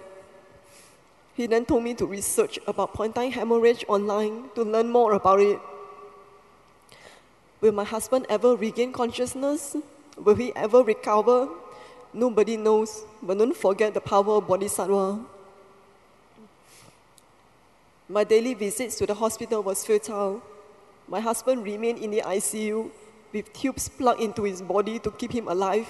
[1.34, 5.58] He then told me to research about pontine hemorrhage online to learn more about it.
[7.60, 9.74] Will my husband ever regain consciousness?
[10.16, 11.48] Will he ever recover?
[12.14, 15.18] Nobody knows, but don't forget the power of Bodhisattva.
[18.08, 20.40] My daily visits to the hospital was futile.
[21.08, 22.92] My husband remained in the ICU
[23.32, 25.88] with tubes plugged into his body to keep him alive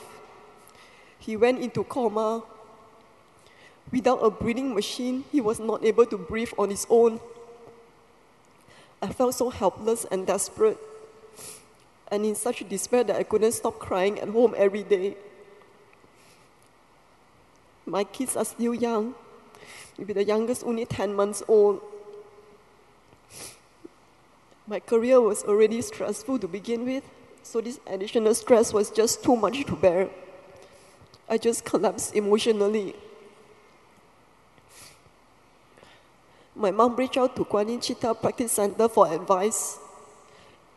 [1.20, 2.42] he went into coma.
[3.92, 7.20] Without a breathing machine, he was not able to breathe on his own.
[9.02, 10.78] I felt so helpless and desperate,
[12.10, 15.16] and in such despair that I couldn't stop crying at home every day.
[17.86, 19.14] My kids are still young,
[19.98, 21.80] maybe the youngest only 10 months old.
[24.66, 27.04] My career was already stressful to begin with,
[27.42, 30.08] so this additional stress was just too much to bear.
[31.30, 32.96] I just collapsed emotionally.
[36.56, 39.78] My mom reached out to Kuan Yin Chitta Practice Center for advice.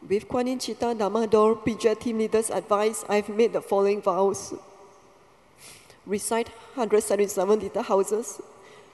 [0.07, 4.53] With Kuan Yin Chitta Damador PJ team leaders' advice, I've made the following vows.
[6.05, 8.39] Recite 177 liter houses,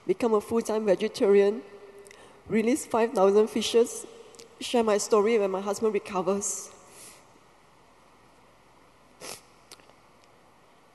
[0.06, 1.60] become a full-time vegetarian,
[2.48, 4.06] release 5,000 fishes,
[4.60, 6.70] share my story when my husband recovers.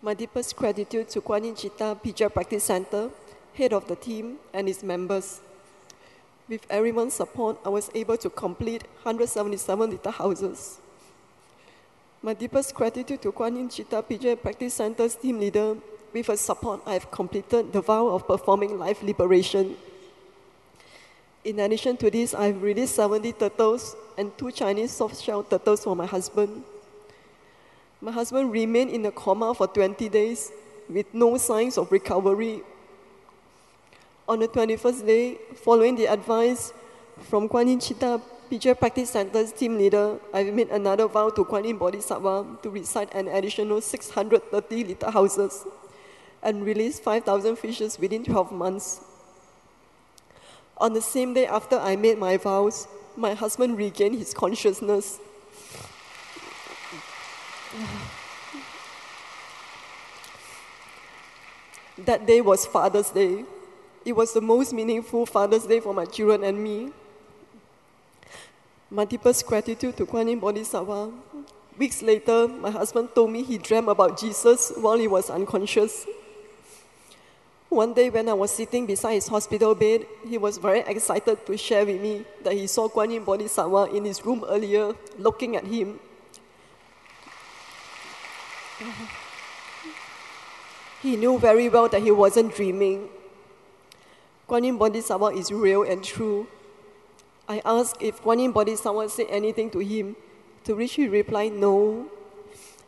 [0.06, 3.10] My deepest gratitude to Kuan Yin Chita Pijay Practice Center,
[3.56, 5.42] head of the team, and its members.
[6.48, 10.78] With everyone's support, I was able to complete 177 little houses.
[12.22, 15.76] My deepest gratitude to Kuan Yin Chita Pijay Practice Center's team leader.
[16.14, 19.76] With her support, I have completed the vow of performing life liberation.
[21.44, 25.96] In addition to this, I've released 70 turtles and two Chinese soft shell turtles for
[25.96, 26.62] my husband.
[28.02, 30.52] My husband remained in a coma for 20 days
[30.90, 32.62] with no signs of recovery.
[34.28, 36.74] On the 21st day, following the advice
[37.30, 41.64] from Kuan Yin Chita Pijay Practice Center's team leader, I made another vow to Kuan
[41.64, 45.66] Yin Bodhisattva to recite an additional 630 liter houses
[46.44, 49.02] and release 5,000 fishes within 12 months.
[50.78, 55.20] On the same day after I made my vows, my husband regained his consciousness.
[61.98, 63.46] That day was Father's Day.
[64.04, 66.92] It was the most meaningful Father's Day for my children and me.
[68.92, 71.12] My deepest gratitude to Kuan Yin Bodhisattva.
[71.78, 76.06] Weeks later, my husband told me he dreamt about Jesus while he was unconscious.
[77.68, 81.58] One day, when I was sitting beside his hospital bed, he was very excited to
[81.58, 85.66] share with me that he saw Kuan Yin Bodhisattva in his room earlier, looking at
[85.66, 86.00] him.
[91.02, 93.10] He knew very well that he wasn't dreaming.
[94.48, 96.48] Kuan Yin Bodhisattva is real and true.
[97.48, 100.16] I asked if Kuan Yin Bodhisattva said anything to him,
[100.64, 102.10] to which he replied no.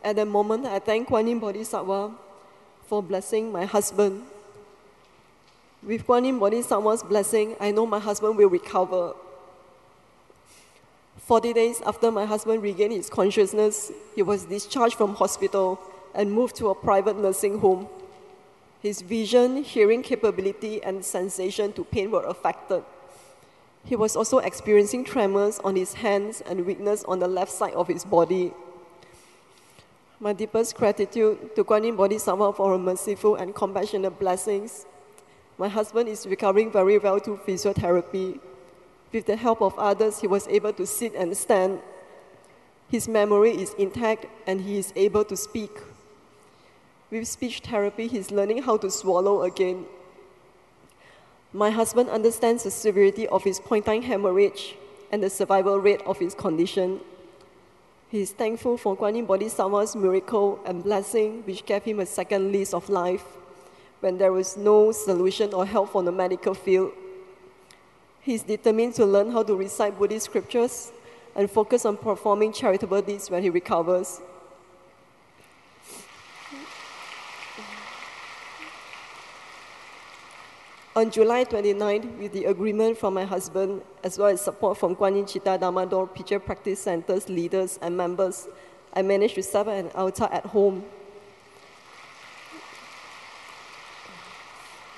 [0.04, 2.12] At the moment, I thank Kuan Yin Bodhisattva
[2.86, 4.23] for blessing my husband.
[5.84, 9.13] With Kuan Yin Bodhisattva's blessing, I know my husband will recover.
[11.28, 15.78] 40 days after my husband regained his consciousness, he was discharged from hospital
[16.16, 17.90] and moved to a private nursing home.
[18.82, 22.82] His vision, hearing capability, and sensation to pain were affected.
[23.84, 27.90] He was also experiencing tremors on his hands and weakness on the left side of
[27.90, 28.54] his body.
[30.22, 34.86] My deepest gratitude to Kuan Yin Bodhisattva for her merciful and compassionate blessings.
[35.58, 38.40] My husband is recovering very well through physiotherapy.
[39.13, 41.80] With the help of others, he was able to sit and stand.
[42.89, 45.72] His memory is intact and he is able to speak.
[47.10, 49.86] With speech therapy, he's learning how to swallow again.
[51.54, 54.76] My husband understands the severity of his pointine hemorrhage
[55.12, 57.00] and the survival rate of his condition.
[58.10, 62.52] He is thankful for Kuan Yin Bodhisattva's miracle and blessing, which gave him a second
[62.52, 63.24] lease of life
[64.02, 66.91] when there was no solution or help from the medical field.
[68.28, 70.92] He is determined to learn how to recite Buddhist scriptures
[71.34, 74.20] and focus on performing charitable deeds when he recovers.
[80.94, 85.16] On July 29, with the agreement from my husband, as well as support from Kuan
[85.16, 88.50] Yin Chita Damador Picture Practice Center's leaders and members,
[88.94, 90.84] I managed to set up an altar at home.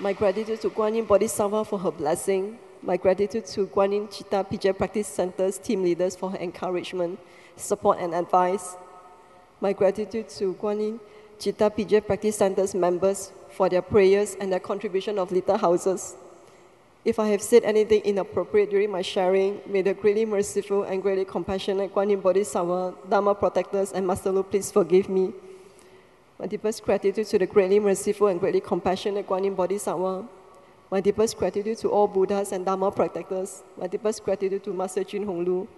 [0.00, 2.58] My gratitude to Kuan Yin Bodhisattva for her blessing.
[2.82, 7.20] My gratitude to Kuan Yin Chita Pijay Practice Center's team leaders for her encouragement,
[7.54, 8.74] support, and advice.
[9.60, 11.00] My gratitude to Kuan Yin
[11.38, 16.16] Chita Pijay Practice Center's members for their prayers and their contribution of little houses.
[17.04, 21.26] If I have said anything inappropriate during my sharing, may the greatly merciful and greatly
[21.26, 25.34] compassionate Kuan Yin Bodhisattva, Dharma protectors, and Master Lu please forgive me.
[26.38, 30.39] My deepest gratitude to the greatly merciful and greatly compassionate Kuan Yin Bodhisattva.
[30.92, 33.62] My deepest gratitude to all Buddhas and Dharma protectors.
[33.80, 35.68] My deepest gratitude to Master Jin Hong Lu.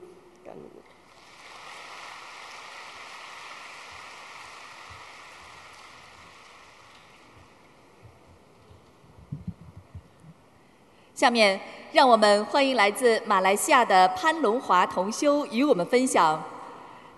[11.14, 11.61] 下面，
[11.93, 16.43] 让我们欢迎来自马来西亚的潘龙华同修与我们分享：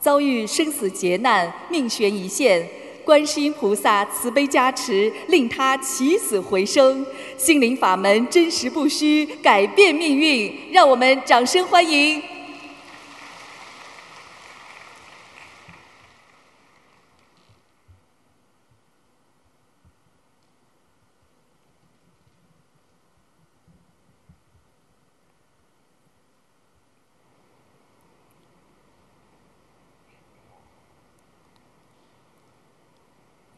[0.01, 2.69] 遭遇生死劫难，命悬一线，
[3.05, 7.05] 观世音菩萨慈悲加持，令他起死回生。
[7.37, 10.53] 心灵法门真实不虚，改变命运。
[10.73, 12.23] 让我们掌声欢迎！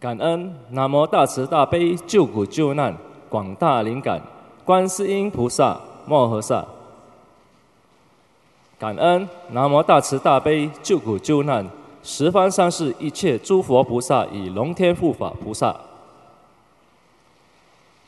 [0.07, 2.97] 感恩南无大慈大悲救苦救难
[3.29, 4.23] 广大灵感
[4.65, 6.65] 观世音菩萨摩诃萨。
[8.79, 11.69] 感恩南无大慈大悲救苦救难
[12.05, 15.75] 十方三世一切诸佛菩萨与龙天护法菩萨。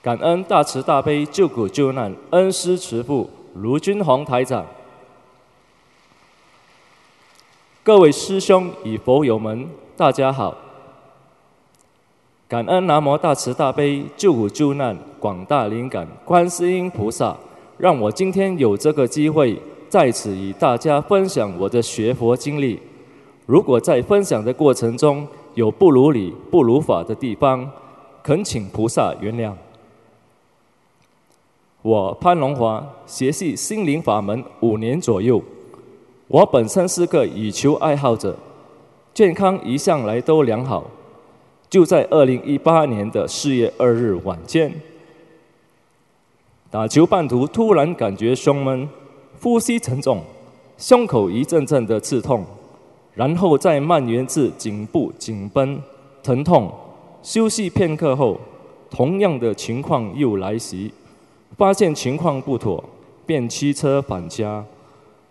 [0.01, 4.65] 感恩大慈大悲救苦救难恩师慈父卢军宏台长。
[7.83, 10.55] 各位师兄与佛友们，大家好。
[12.49, 17.37] 感恩南无大慈大悲救苦救难广大灵感观世音菩萨，
[17.77, 19.61] 让我今天有这个机会。
[19.91, 22.79] 在此与大家分享我的学佛经历。
[23.47, 27.71] 如果在分享的过程中有不如理、不如法的地方，
[28.23, 29.53] 恳请菩萨原谅。
[31.83, 35.43] 我潘龙华学习心灵法门五年左右，
[36.29, 38.37] 我本身是个羽球爱好者，
[39.13, 40.85] 健康一向来都良好。
[41.71, 44.73] 就在二零一八年的四月二日晚间，
[46.71, 48.89] 打球半途突然感觉胸闷。
[49.41, 50.21] 呼吸沉重，
[50.77, 52.45] 胸口一阵阵的刺痛，
[53.15, 55.81] 然后再蔓延至颈部紧绷、
[56.25, 56.69] 疼痛。
[57.23, 58.41] 休息片刻后，
[58.91, 60.91] 同样的情况又来袭，
[61.57, 62.83] 发现情况不妥，
[63.25, 64.65] 便驱车返家。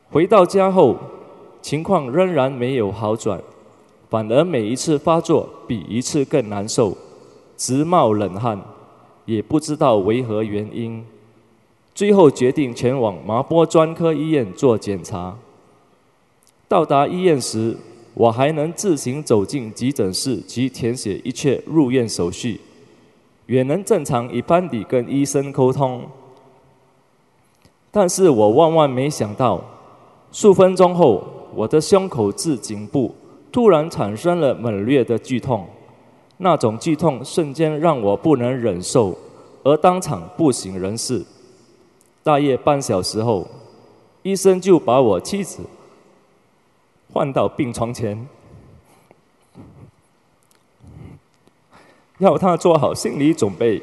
[0.09, 0.95] 回到家后，
[1.61, 3.41] 情况仍然没有好转，
[4.09, 6.95] 反而每一次发作比一次更难受，
[7.57, 8.61] 直冒冷汗，
[9.25, 11.05] 也不知道为何原因。
[11.93, 15.37] 最后决定前往麻波专科医院做检查。
[16.67, 17.75] 到达医院时，
[18.13, 22.61] 我还能自行走进急诊室及填写一切入院手续，
[23.47, 26.03] 也能正常一般地跟医生沟通。
[27.89, 29.59] 但是我万万没想到，
[30.31, 31.23] 数分钟后，
[31.55, 33.15] 我的胸口至颈部
[33.57, 35.67] 突然产生了猛烈的剧痛，
[36.37, 39.17] 那种剧痛瞬间让我不能忍受，
[39.63, 41.25] 而当场不省人事。
[42.21, 43.47] 大约半小时后，
[44.21, 45.63] 医生就把我妻子
[47.11, 48.27] 换到病床前，
[52.19, 53.81] 要他做好心理准备，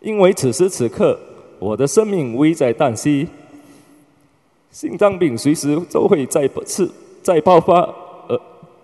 [0.00, 1.18] 因为此时此刻
[1.58, 3.26] 我的生命危在旦夕，
[4.70, 6.90] 心脏病随时都会再次
[7.22, 7.80] 再爆发，
[8.28, 8.40] 而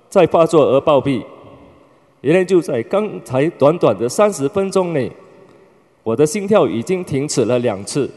[0.09, 1.23] 再发作而暴毙。
[2.23, 5.11] 原来就在刚才短短的三十分钟内。
[6.03, 8.09] 我的心跳已经停止了两次，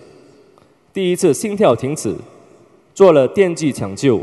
[0.94, 2.16] 第一次心跳停止，
[2.94, 4.22] 做了电击抢救，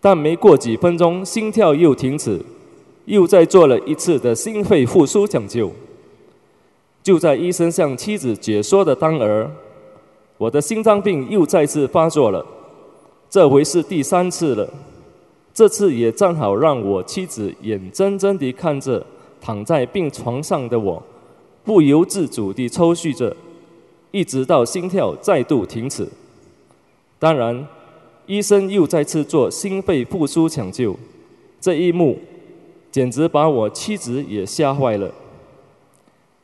[0.00, 2.40] 但没过几分钟心跳又停止，
[3.06, 5.72] 又再做了一次的心肺复苏抢救。
[7.02, 9.50] 就在医生向妻子解说的当儿，
[10.42, 12.44] 我的心脏病又再次发作了，
[13.30, 14.68] 这回是第三次了，
[15.54, 19.06] 这次也正好让我妻子眼睁睁地看着
[19.40, 21.00] 躺在病床上的我。
[21.62, 23.36] 不由自主地抽搐着，
[24.10, 26.08] 一直到心跳再度停止。
[27.20, 27.64] 当然，
[28.26, 30.96] 医生又再次做心肺复苏抢救，
[31.60, 32.18] 这一幕
[32.90, 35.14] 简直把我妻子也吓坏了。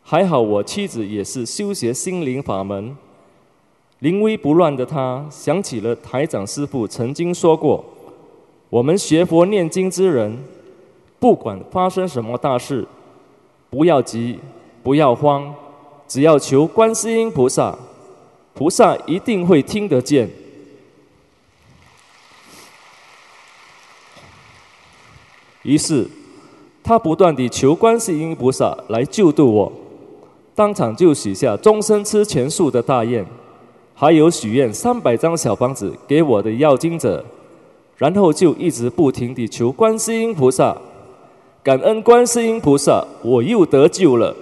[0.04, 2.96] 还好我妻子也是修学心灵法门，
[4.00, 7.84] 临危不乱的他想起了台长师傅曾经说过：
[8.70, 10.38] 我们学佛念经之人，
[11.18, 12.86] 不管发生什么大事，
[13.70, 14.38] 不要急。
[14.80, 15.54] 不要慌，
[16.06, 17.76] 只要求观世音菩萨，
[18.54, 20.30] 菩萨一定会听得见。
[25.62, 26.08] 于是，
[26.82, 29.72] 他不断地求观世音菩萨来救度我，
[30.54, 33.26] 当场就许下终身吃全素的大愿，
[34.00, 37.24] 还有许愿三百张小房子给我的要经者，
[37.96, 40.80] 然后就一直不停地求观世音菩萨，
[41.64, 44.36] 感恩观世音菩萨，我又得救了。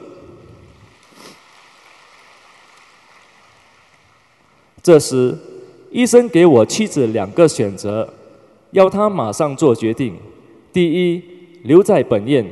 [4.82, 5.34] 这时，
[5.90, 8.12] 医生给我妻子两个选择，
[8.72, 10.16] 要她马上做决定：
[10.70, 11.22] 第一，
[11.62, 12.46] 留在本院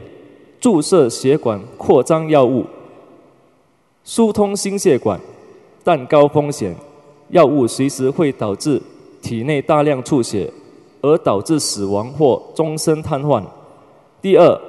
[0.58, 2.64] 注射血管扩张药物，
[4.04, 5.20] 疏通心血管，
[5.84, 6.74] 但高风险，
[7.30, 8.80] 药物随时会导致
[9.20, 10.52] 体内大量出血，
[11.00, 13.42] 而导致死亡或终身瘫痪；
[14.20, 14.60] 第二，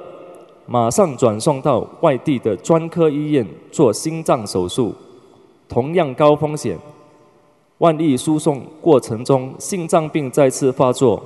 [0.66, 4.94] 马上转送到外地的专科医院做心脏手术，
[5.68, 6.78] 同样高风险。
[7.78, 11.22] 万一输送过程中心脏病再次发作，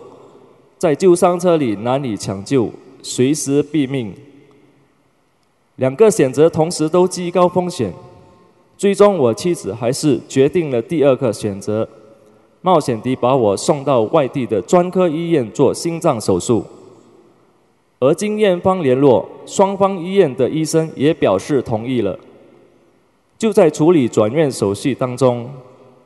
[0.76, 2.68] 在救伤车里难以抢救，
[3.02, 4.12] 随时毙命。
[5.76, 7.92] 两个选择同时都极高风险，
[8.80, 11.86] 最终我妻子还是决定了第二个选择，
[12.62, 16.64] 冒险地把我送到外地的专科医院做心脏手术。
[17.98, 22.18] 而经院方联络，双方医院的医生也表示同意了。
[23.36, 25.46] 就在处理转院手续当中。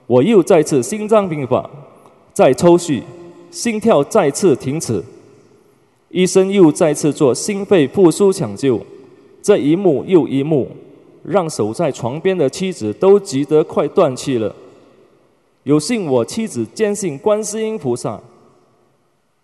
[0.08, 1.70] 我又再次心脏病发，
[2.32, 3.00] 再抽血，
[3.52, 5.00] 心跳再次停止。
[6.08, 8.80] 医生又再次做心肺复苏抢救，
[9.40, 10.66] 这一幕又一幕，
[11.24, 14.54] 让守在床边的妻子都急得快断气了。
[15.62, 18.20] 有幸我妻子坚信观世音菩萨，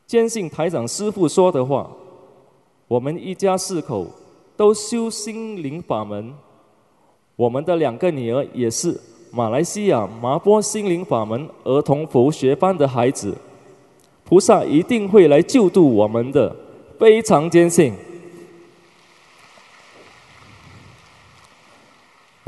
[0.07, 1.91] 坚信台长师傅说的话，
[2.87, 4.07] 我们一家四口
[4.57, 6.35] 都修心灵法门。
[7.37, 9.01] 我们的两个女儿也是
[9.31, 13.35] 马来西亚麻波心灵法门儿童佛学班的孩子，
[14.25, 16.55] 菩萨一定会来救度我们的，
[16.99, 17.95] 非常坚信。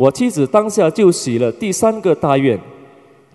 [0.03, 2.59] 我妻子当下就许了第三个大愿，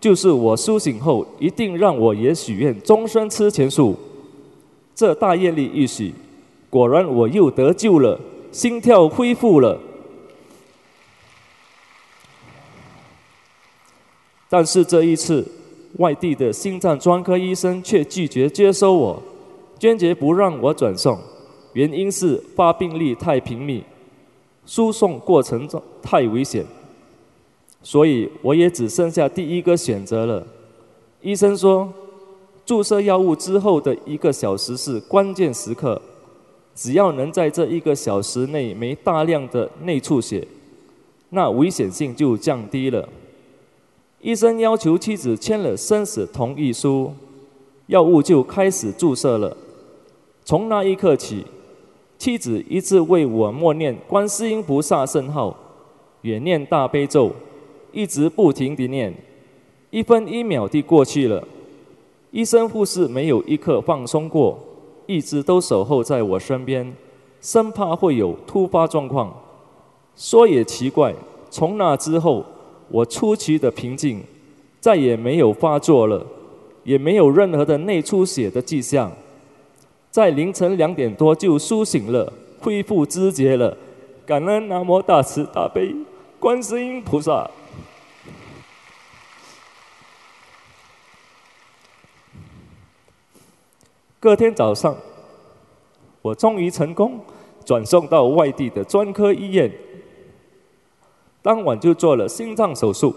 [0.01, 3.95] 就是我苏醒后一定让我也许愿终身吃钱树。
[4.93, 6.13] 这大愿力一许，
[6.69, 8.19] 果然我又得救了，
[8.51, 9.79] 心跳恢复了。
[14.49, 15.49] 但是这一次，
[15.99, 19.23] 外地的心脏专科医生却拒绝接收我，
[19.79, 21.17] 坚决不让我转送。
[21.71, 23.81] 原因是发病率太频密，
[24.67, 26.63] 输送过程中太危险，
[27.81, 30.45] 所以我也只剩下第一个选择了。
[31.21, 31.91] 医生说，
[32.65, 35.99] 注射药物之后的一个小时是关键时刻，
[36.75, 40.45] 只要能在这一个小时内没大量的内出血，
[41.29, 43.07] 那危险性就降低了。
[44.19, 47.13] 医生要求妻子签了生死同意书，
[47.85, 49.55] 药物就开始注射了。
[50.43, 51.45] 从那一刻起，
[52.17, 55.55] 妻子一直为我默念观世音菩萨圣号，
[56.21, 57.31] 也念大悲咒，
[57.91, 59.13] 一直不停地念。
[59.89, 61.47] 一分一秒地过去了，
[62.31, 64.57] 医生护士没有一刻放松过，
[65.05, 66.93] 一直都守候在我身边，
[67.41, 69.33] 生怕会有突发状况。
[70.15, 71.13] 说也奇怪，
[71.49, 72.45] 从那之后。
[72.89, 74.23] 我出奇的平静，
[74.79, 76.25] 再也没有发作了，
[76.85, 79.11] 也没有任何的内出血的迹象，
[80.09, 83.77] 在凌晨两点多就苏醒了，恢复知觉了。
[84.25, 85.95] 感恩南无大慈大悲
[86.39, 87.49] 观世音菩萨。
[94.19, 94.97] 隔天早上，
[96.21, 97.19] 我终于成功
[97.63, 99.71] 转送到外地的专科医院。
[101.41, 103.15] 当晚就做了心脏手术，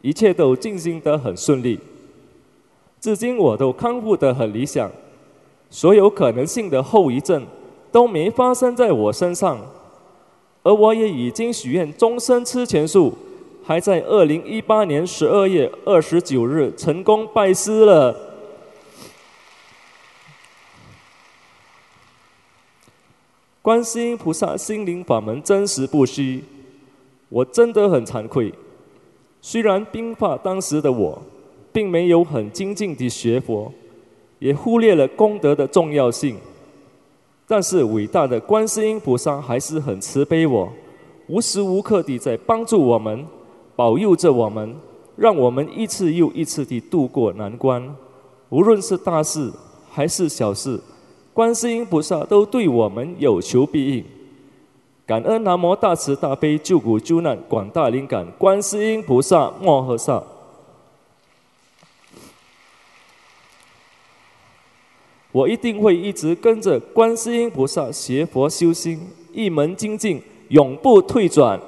[0.00, 1.78] 一切都进行得很顺利。
[2.98, 4.90] 至今我都康复得很理想，
[5.70, 7.46] 所有可能性的后遗症
[7.92, 9.58] 都没发生在我身上，
[10.62, 13.12] 而我也已经许愿终身吃全素，
[13.64, 18.16] 还在二零一八年十二月二十九日成功拜师了。
[23.62, 26.44] 观世音菩萨心灵法门真实不虚。
[27.28, 28.54] 我真的很惭愧，
[29.42, 31.20] 虽然兵法当时的我，
[31.72, 33.72] 并没有很精进地学佛，
[34.38, 36.36] 也忽略了功德的重要性，
[37.46, 40.68] 但是伟大的观世音菩萨还是很慈悲我，
[41.28, 43.26] 无时无刻地在帮助我们，
[43.74, 44.76] 保佑着我们，
[45.16, 47.94] 让我们一次又一次地度过难关，
[48.50, 49.50] 无论是大事
[49.90, 50.78] 还是小事，
[51.32, 54.04] 观世音菩萨都对我们有求必应。
[55.06, 60.22] 感恩南无大慈大悲救苦救难广大灵感观世音菩萨摩诃萨。
[65.36, 68.98] 我一定会一直跟着观世音菩萨学佛修心，
[69.34, 71.60] 一门精进，永不退转。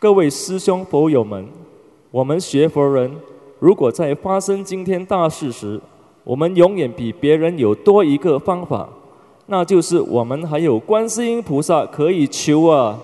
[0.00, 1.46] 各位师兄佛友们，
[2.10, 3.08] 我们学佛人，
[3.60, 5.80] 如果在发生今天大事时，
[6.24, 8.88] 我们永远比别人有多一个方法，
[9.46, 12.98] 那就是我们还有观世音菩萨可以求啊！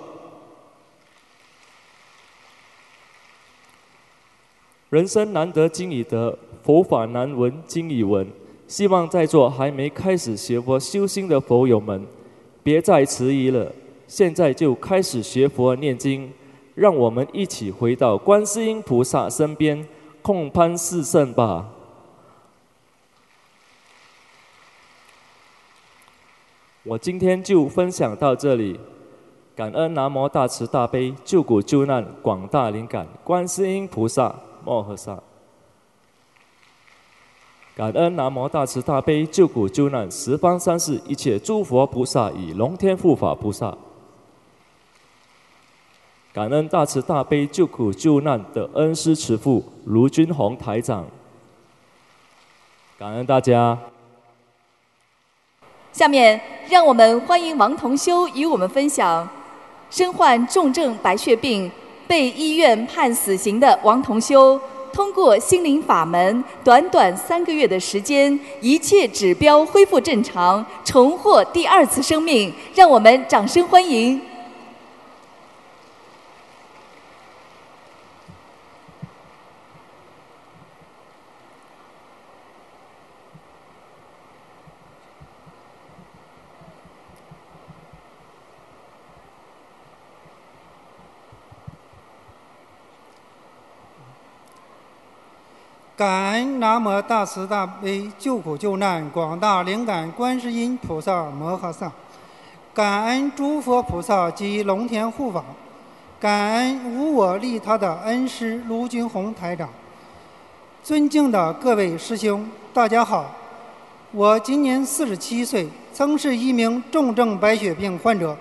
[4.91, 8.27] 人生难得经已得，佛法难闻经已闻。
[8.67, 12.05] 希望在座还没开始学佛修心的佛友们，
[12.63, 13.73] 别再迟疑了，
[14.09, 16.33] 现在就开始学佛念经，
[16.75, 19.87] 让我们一起回到观世音菩萨身边，
[20.23, 21.69] 共攀四圣吧。
[26.83, 28.81] 我今天就分享到这里，
[29.55, 34.35] 感恩南无大慈大悲救苦救难广大灵感观世音菩萨
[34.65, 35.19] 摩诃萨，
[37.77, 43.77] 感恩南无大慈大悲救苦救难十方三世一切诸佛菩萨与龙天护法菩萨，
[46.33, 51.07] 感恩大慈大悲救苦救难的恩师慈父卢军宏台长，
[52.99, 53.79] 感恩大家。
[55.93, 59.29] 下面，让我们欢迎王同修与我们分享
[59.91, 61.69] 身患重症白血病、
[62.11, 64.61] 被医院判死刑的王同修，
[64.93, 72.53] 通过心灵法门，短短三个月的时间，一切指标恢复正常，重获第二次生命。
[72.75, 74.21] 让我们掌声欢迎！
[96.01, 101.93] 感恩南无大慈大悲救苦救难广大灵感观世音菩萨摩诃萨，
[102.73, 105.45] 感恩诸佛菩萨及龙天护法，
[106.19, 109.69] 感恩无我利他的恩师卢军宏台长。
[110.83, 113.31] 尊敬的各位师兄，大家好，
[114.13, 118.35] 我今年四十七岁，曾是一名重症白血病患者。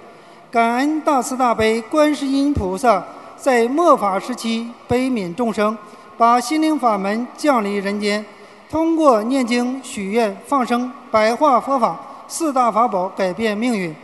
[0.50, 3.04] 感恩大慈大悲观世音菩萨
[3.36, 5.78] 在末法时期悲悯众生。
[6.20, 8.24] 把心灵法门降临人间，
[8.70, 11.98] 通过念经、许愿、放生、白话佛法
[12.28, 13.96] 四大法宝改变命运。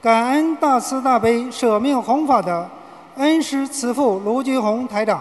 [0.00, 2.70] 感恩大慈大悲舍命弘法的
[3.16, 5.20] 恩师慈父卢军宏台长，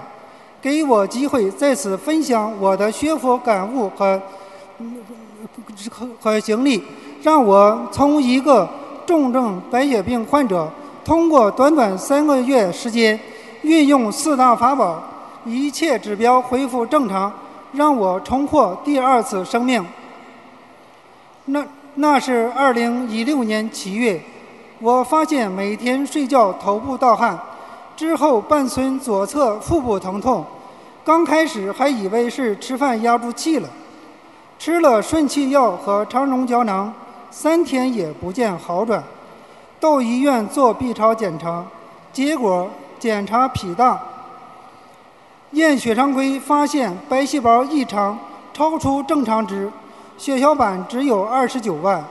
[0.62, 4.22] 给我机会在此分享我的学佛感悟和
[5.90, 6.84] 和和经历，
[7.24, 8.70] 让我从一个
[9.04, 10.70] 重症白血病患者，
[11.04, 13.20] 通过短短三个月时间，
[13.64, 15.04] 运用四大法宝。
[15.50, 17.32] 一切指标恢复正常，
[17.74, 19.86] 让我重获第二次生命。
[21.46, 24.22] 那那是二零一六年七月，
[24.80, 27.38] 我发现每天睡觉头部盗汗，
[27.96, 30.46] 之后伴随左侧腹部疼痛。
[31.04, 33.68] 刚开始还以为是吃饭压住气了，
[34.60, 36.94] 吃了顺气药和肠溶胶囊，
[37.32, 39.04] 三天也不见好转。
[39.80, 41.66] 到医院做 B 超检查，
[42.14, 42.70] 结果
[43.00, 44.00] 检查脾大。
[45.52, 48.18] 验血常规发现白细胞异常
[48.54, 49.68] 超出正常值，
[50.16, 52.04] 血小板只有二十九万，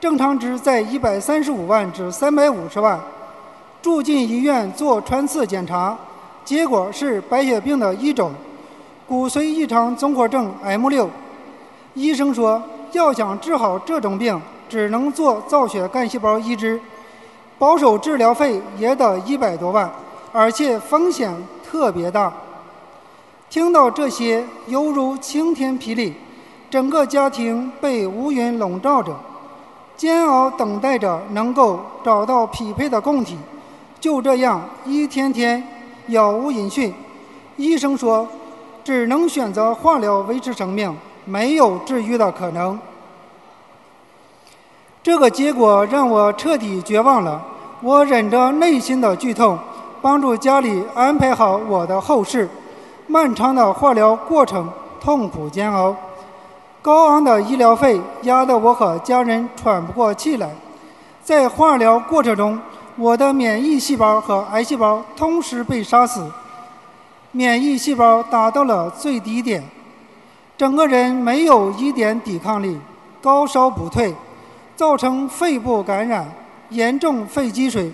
[0.00, 2.98] 正常值在一百三十五万至三百五十万。
[3.80, 5.96] 住进医院做穿刺检查，
[6.44, 8.32] 结果是白血病的一种，
[9.06, 11.08] 骨髓异常综合症 M 六。
[11.94, 12.60] 医生说，
[12.92, 16.80] 要想治好这种病，只能做造血干细胞移植，
[17.58, 19.88] 保守治疗费也得一百多万，
[20.32, 21.32] 而且风险
[21.64, 22.32] 特别大。
[23.52, 26.14] 听到这些，犹如晴天霹雳，
[26.70, 29.14] 整个家庭被乌云笼罩着，
[29.94, 33.36] 煎熬等待着能够找到匹配的供体。
[34.00, 35.62] 就这样，一天天
[36.06, 36.94] 杳无音讯。
[37.58, 38.26] 医生说，
[38.82, 40.96] 只能选择化疗维持生命，
[41.26, 42.78] 没有治愈的可能。
[45.02, 47.44] 这个结果让我彻底绝望了。
[47.82, 49.58] 我忍着内心的剧痛，
[50.00, 52.48] 帮助家里安排好我的后事。
[53.06, 54.68] 漫长的化疗过程
[55.00, 55.94] 痛苦煎熬，
[56.80, 60.50] 高昂的医疗费压得我和家人喘不过气来。
[61.22, 62.58] 在化疗过程中，
[62.96, 66.30] 我的免疫细胞和癌细胞同时被杀死，
[67.30, 69.62] 免疫细胞达到了最低点，
[70.56, 72.78] 整个人没有一点抵抗力，
[73.20, 74.14] 高烧不退，
[74.74, 76.26] 造成肺部感染，
[76.70, 77.92] 严重肺积水，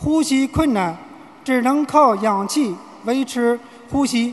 [0.00, 0.96] 呼吸困难，
[1.44, 2.74] 只能靠氧气
[3.04, 3.58] 维持。
[3.90, 4.32] 呼吸，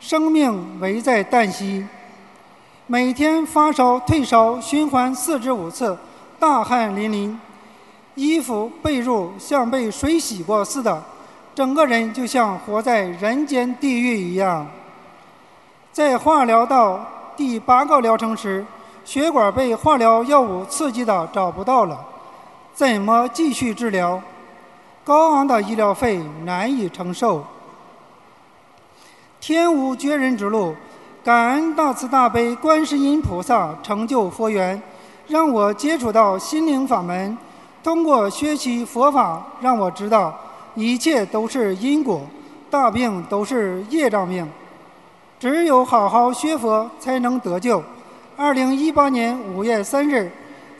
[0.00, 1.84] 生命危在旦夕。
[2.86, 5.96] 每天发烧退烧循环四至五次，
[6.38, 7.34] 大汗淋漓，
[8.14, 11.02] 衣服被褥像被水洗过似的，
[11.54, 14.66] 整个人就像活在人间地狱一样。
[15.90, 17.00] 在化疗到
[17.34, 18.64] 第八个疗程时，
[19.04, 21.98] 血管被化疗药物刺激的找不到了，
[22.74, 24.20] 怎么继续治疗？
[25.02, 27.42] 高昂的医疗费难以承受。
[29.42, 30.72] 天无绝人之路，
[31.24, 34.80] 感恩大慈大悲观世音菩萨成就佛缘，
[35.26, 37.36] 让我接触到心灵法门。
[37.82, 40.32] 通过学习佛法，让我知道
[40.76, 42.20] 一切都是因果，
[42.70, 44.48] 大病都是业障病。
[45.40, 47.82] 只有好好学佛，才能得救。
[48.36, 50.30] 二零一八年五月三日，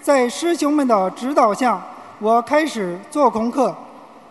[0.01, 1.85] 在师兄们的指导下，
[2.21, 3.75] 我开始做功课。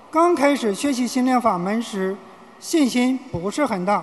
[0.09, 2.15] 刚开始学习心灵法门时，
[2.61, 4.01] 信心不是很大。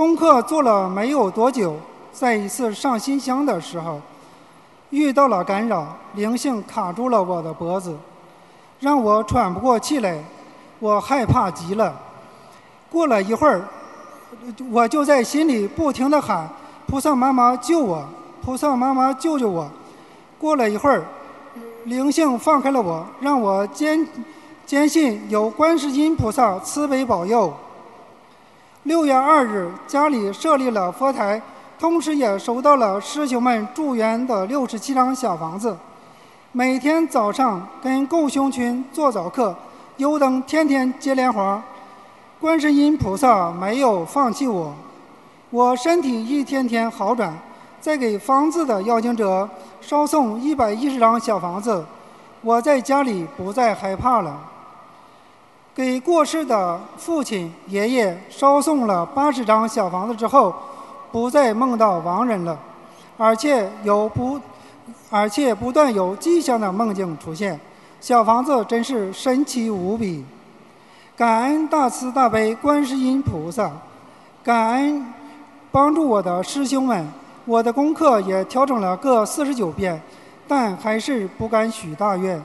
[0.00, 1.76] 功课做了没有多久，
[2.10, 4.00] 在一次上新香的时候，
[4.88, 7.94] 遇到了干扰，灵性卡住了我的脖子，
[8.78, 10.24] 让我喘不过气来，
[10.78, 11.94] 我害怕极了。
[12.90, 13.62] 过了一会儿，
[14.70, 16.48] 我就在心里不停地喊
[16.88, 18.02] ：“菩萨妈妈救我！
[18.42, 19.70] 菩萨妈妈救救我！”
[20.40, 21.04] 过了一会儿，
[21.84, 24.08] 灵性放开了我，让我坚
[24.64, 27.52] 坚信有观世音菩萨慈悲保佑。
[28.90, 31.40] 六月二日，家里设立了佛台，
[31.78, 35.76] 同时也收到了师兄们祝愿的六十七张小房子。
[36.50, 39.54] 每天早上跟狗熊群做早课，
[39.98, 41.62] 油灯天天接莲花。
[42.40, 44.74] 观世音菩萨没有放弃我，
[45.50, 47.32] 我身体一天天好转。
[47.80, 49.48] 再给房子的邀请者
[49.80, 51.84] 烧送一百一十张小房子，
[52.40, 54.36] 我在家里不再害怕了。
[55.80, 60.54] 给过世的父亲、爷爷烧送了八十张小房子之后，
[61.10, 62.54] 不再梦到亡人了，
[63.16, 64.38] 而且有不，
[65.08, 67.58] 而且不断有吉祥的梦境出现。
[67.98, 70.22] 小房子真是神奇无比，
[71.16, 73.70] 感恩大慈大悲观世音菩萨，
[74.44, 75.02] 感恩
[75.72, 77.08] 帮助我的师兄们。
[77.46, 79.98] 我的功课也调整了各四十九遍，
[80.46, 82.38] 但还是不敢许大愿，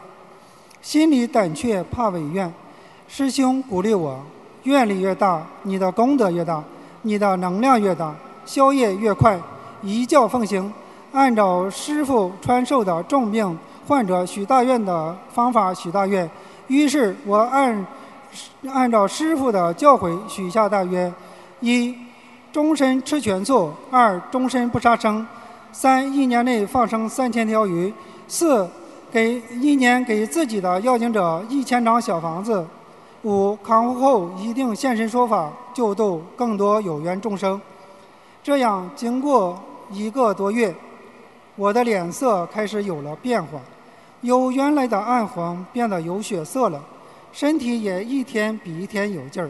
[0.81, 2.49] 心里胆怯怕违愿。
[3.18, 4.20] 师兄鼓励我：
[4.63, 6.61] 愿力越大，你的功德越大，
[7.03, 8.13] 你的能量越大，
[8.43, 9.39] 消业越快。
[9.82, 10.70] 一教奉行，
[11.13, 13.57] 按照师傅传授的重病
[13.88, 16.30] 患者许大愿的方法许大愿。
[16.68, 17.88] 于是我按
[18.68, 21.13] 按照师傅的教诲许下大愿：
[21.61, 21.95] 一。
[22.51, 25.26] 终身吃全素，二终身不杀生，
[25.72, 27.93] 三一年内放生三千条鱼，
[28.28, 28.70] 四
[29.09, 32.66] 给一年给自己的要经者一千张小房子，
[33.26, 37.59] 五康复后一定现身说法，救度更多有缘众生。
[38.43, 39.59] 这样经过
[39.89, 40.71] 一个多月，
[41.55, 43.59] 我的脸色开始有了变化，
[44.21, 46.80] 由原来的暗黄变得有血色了，
[47.34, 49.49] 身体也一天比一天有劲儿。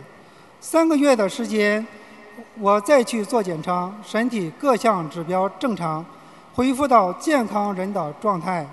[0.61, 1.86] 三个月的时间。
[2.59, 6.05] 我再去做检查，身体各项指标正常，
[6.53, 8.65] 恢复到健康人的状态，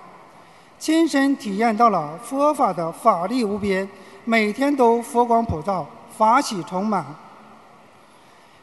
[0.80, 3.88] 亲身体验到了佛法的法力无边，
[4.24, 5.84] 每天都佛光普照，
[6.16, 7.04] 法喜充满。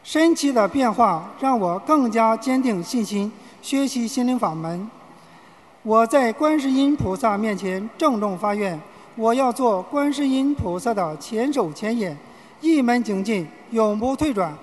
[0.04, 3.30] 神奇的变化让我更加坚定信心，
[3.62, 4.90] 学习心灵法门。
[5.84, 8.80] 我在观世音菩萨面前郑重发愿，
[9.16, 12.18] 我要做观世音菩萨的前手前眼，
[12.62, 14.54] 一门精进，永不退转。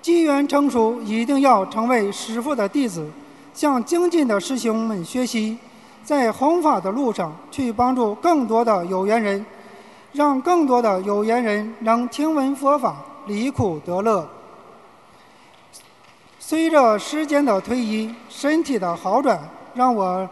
[0.00, 3.06] 机缘成熟，一定要成为师傅的弟子，
[3.52, 5.58] 向精进的师兄们学习，
[6.02, 9.44] 在弘法的路上去帮助更多的有缘人，
[10.12, 12.96] 让更多的有缘人能听闻佛法，
[13.26, 14.28] 离苦得乐。
[16.38, 19.38] 随着时间的推移，身体的好转，
[19.74, 20.28] 让我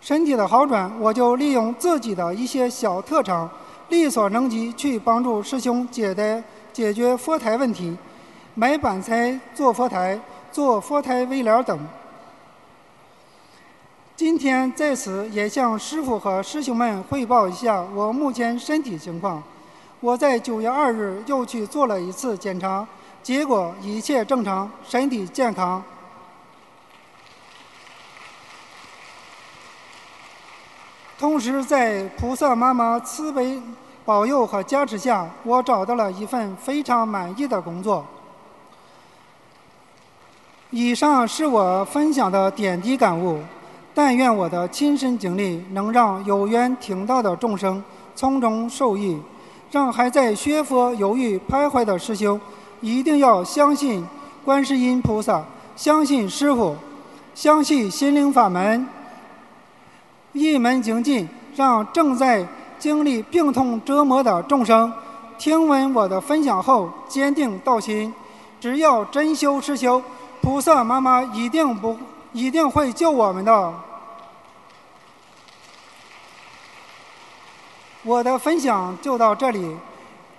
[0.00, 3.48] 身体的好转，我就利用自己的一些小特长，
[3.88, 6.42] 力所能及去帮助师兄解的
[6.72, 7.96] 解决佛台问题。
[8.54, 10.18] 买板材、做佛台、
[10.50, 11.78] 做佛台围帘等。
[14.18, 19.40] 今天在此也向师傅和师兄们汇报一下我目前身体情况。
[20.00, 22.84] 我在九月二日又去做了一次检查，
[23.22, 25.80] 结果一切正常，身体健康。
[31.16, 33.62] 同时，在菩萨妈妈慈悲
[34.04, 38.04] 保佑和加持下，我找到了一份非常满意的工作。
[40.70, 43.40] 以上是我分享的点滴感悟，
[43.98, 47.82] 但愿我的亲身经历能让有缘听到的众生
[48.14, 49.18] 从中受益，
[49.72, 52.40] 让还在学佛犹豫徘徊的师兄
[52.80, 54.06] 一定要相信
[54.44, 55.44] 观世音菩萨，
[55.74, 56.76] 相信师傅，
[57.34, 58.86] 相信心灵法门，
[60.32, 62.46] 一门精进，让正在
[62.78, 64.92] 经历病痛折磨的众生
[65.38, 68.14] 听闻我的分享后坚定道心，
[68.60, 70.00] 只要真修实修。
[70.40, 71.96] 菩萨妈妈一定不
[72.32, 73.74] 一定会救我们的。
[78.04, 79.76] 我的分享就到这里，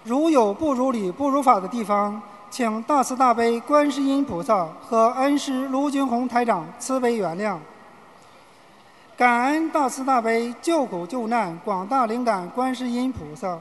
[0.03, 7.57] 如有不如理、不如法的地方，请大慈大悲观世音菩萨和恩师卢军宏台长慈悲原谅。
[9.17, 13.59] 感恩大慈大悲救苦救难广大灵感观世音菩萨。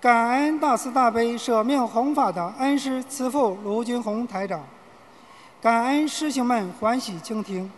[0.00, 4.60] 感恩大慈大悲舍命弘法的恩师慈父卢军宏台长。
[5.60, 7.70] 感恩师兄们欢喜倾听。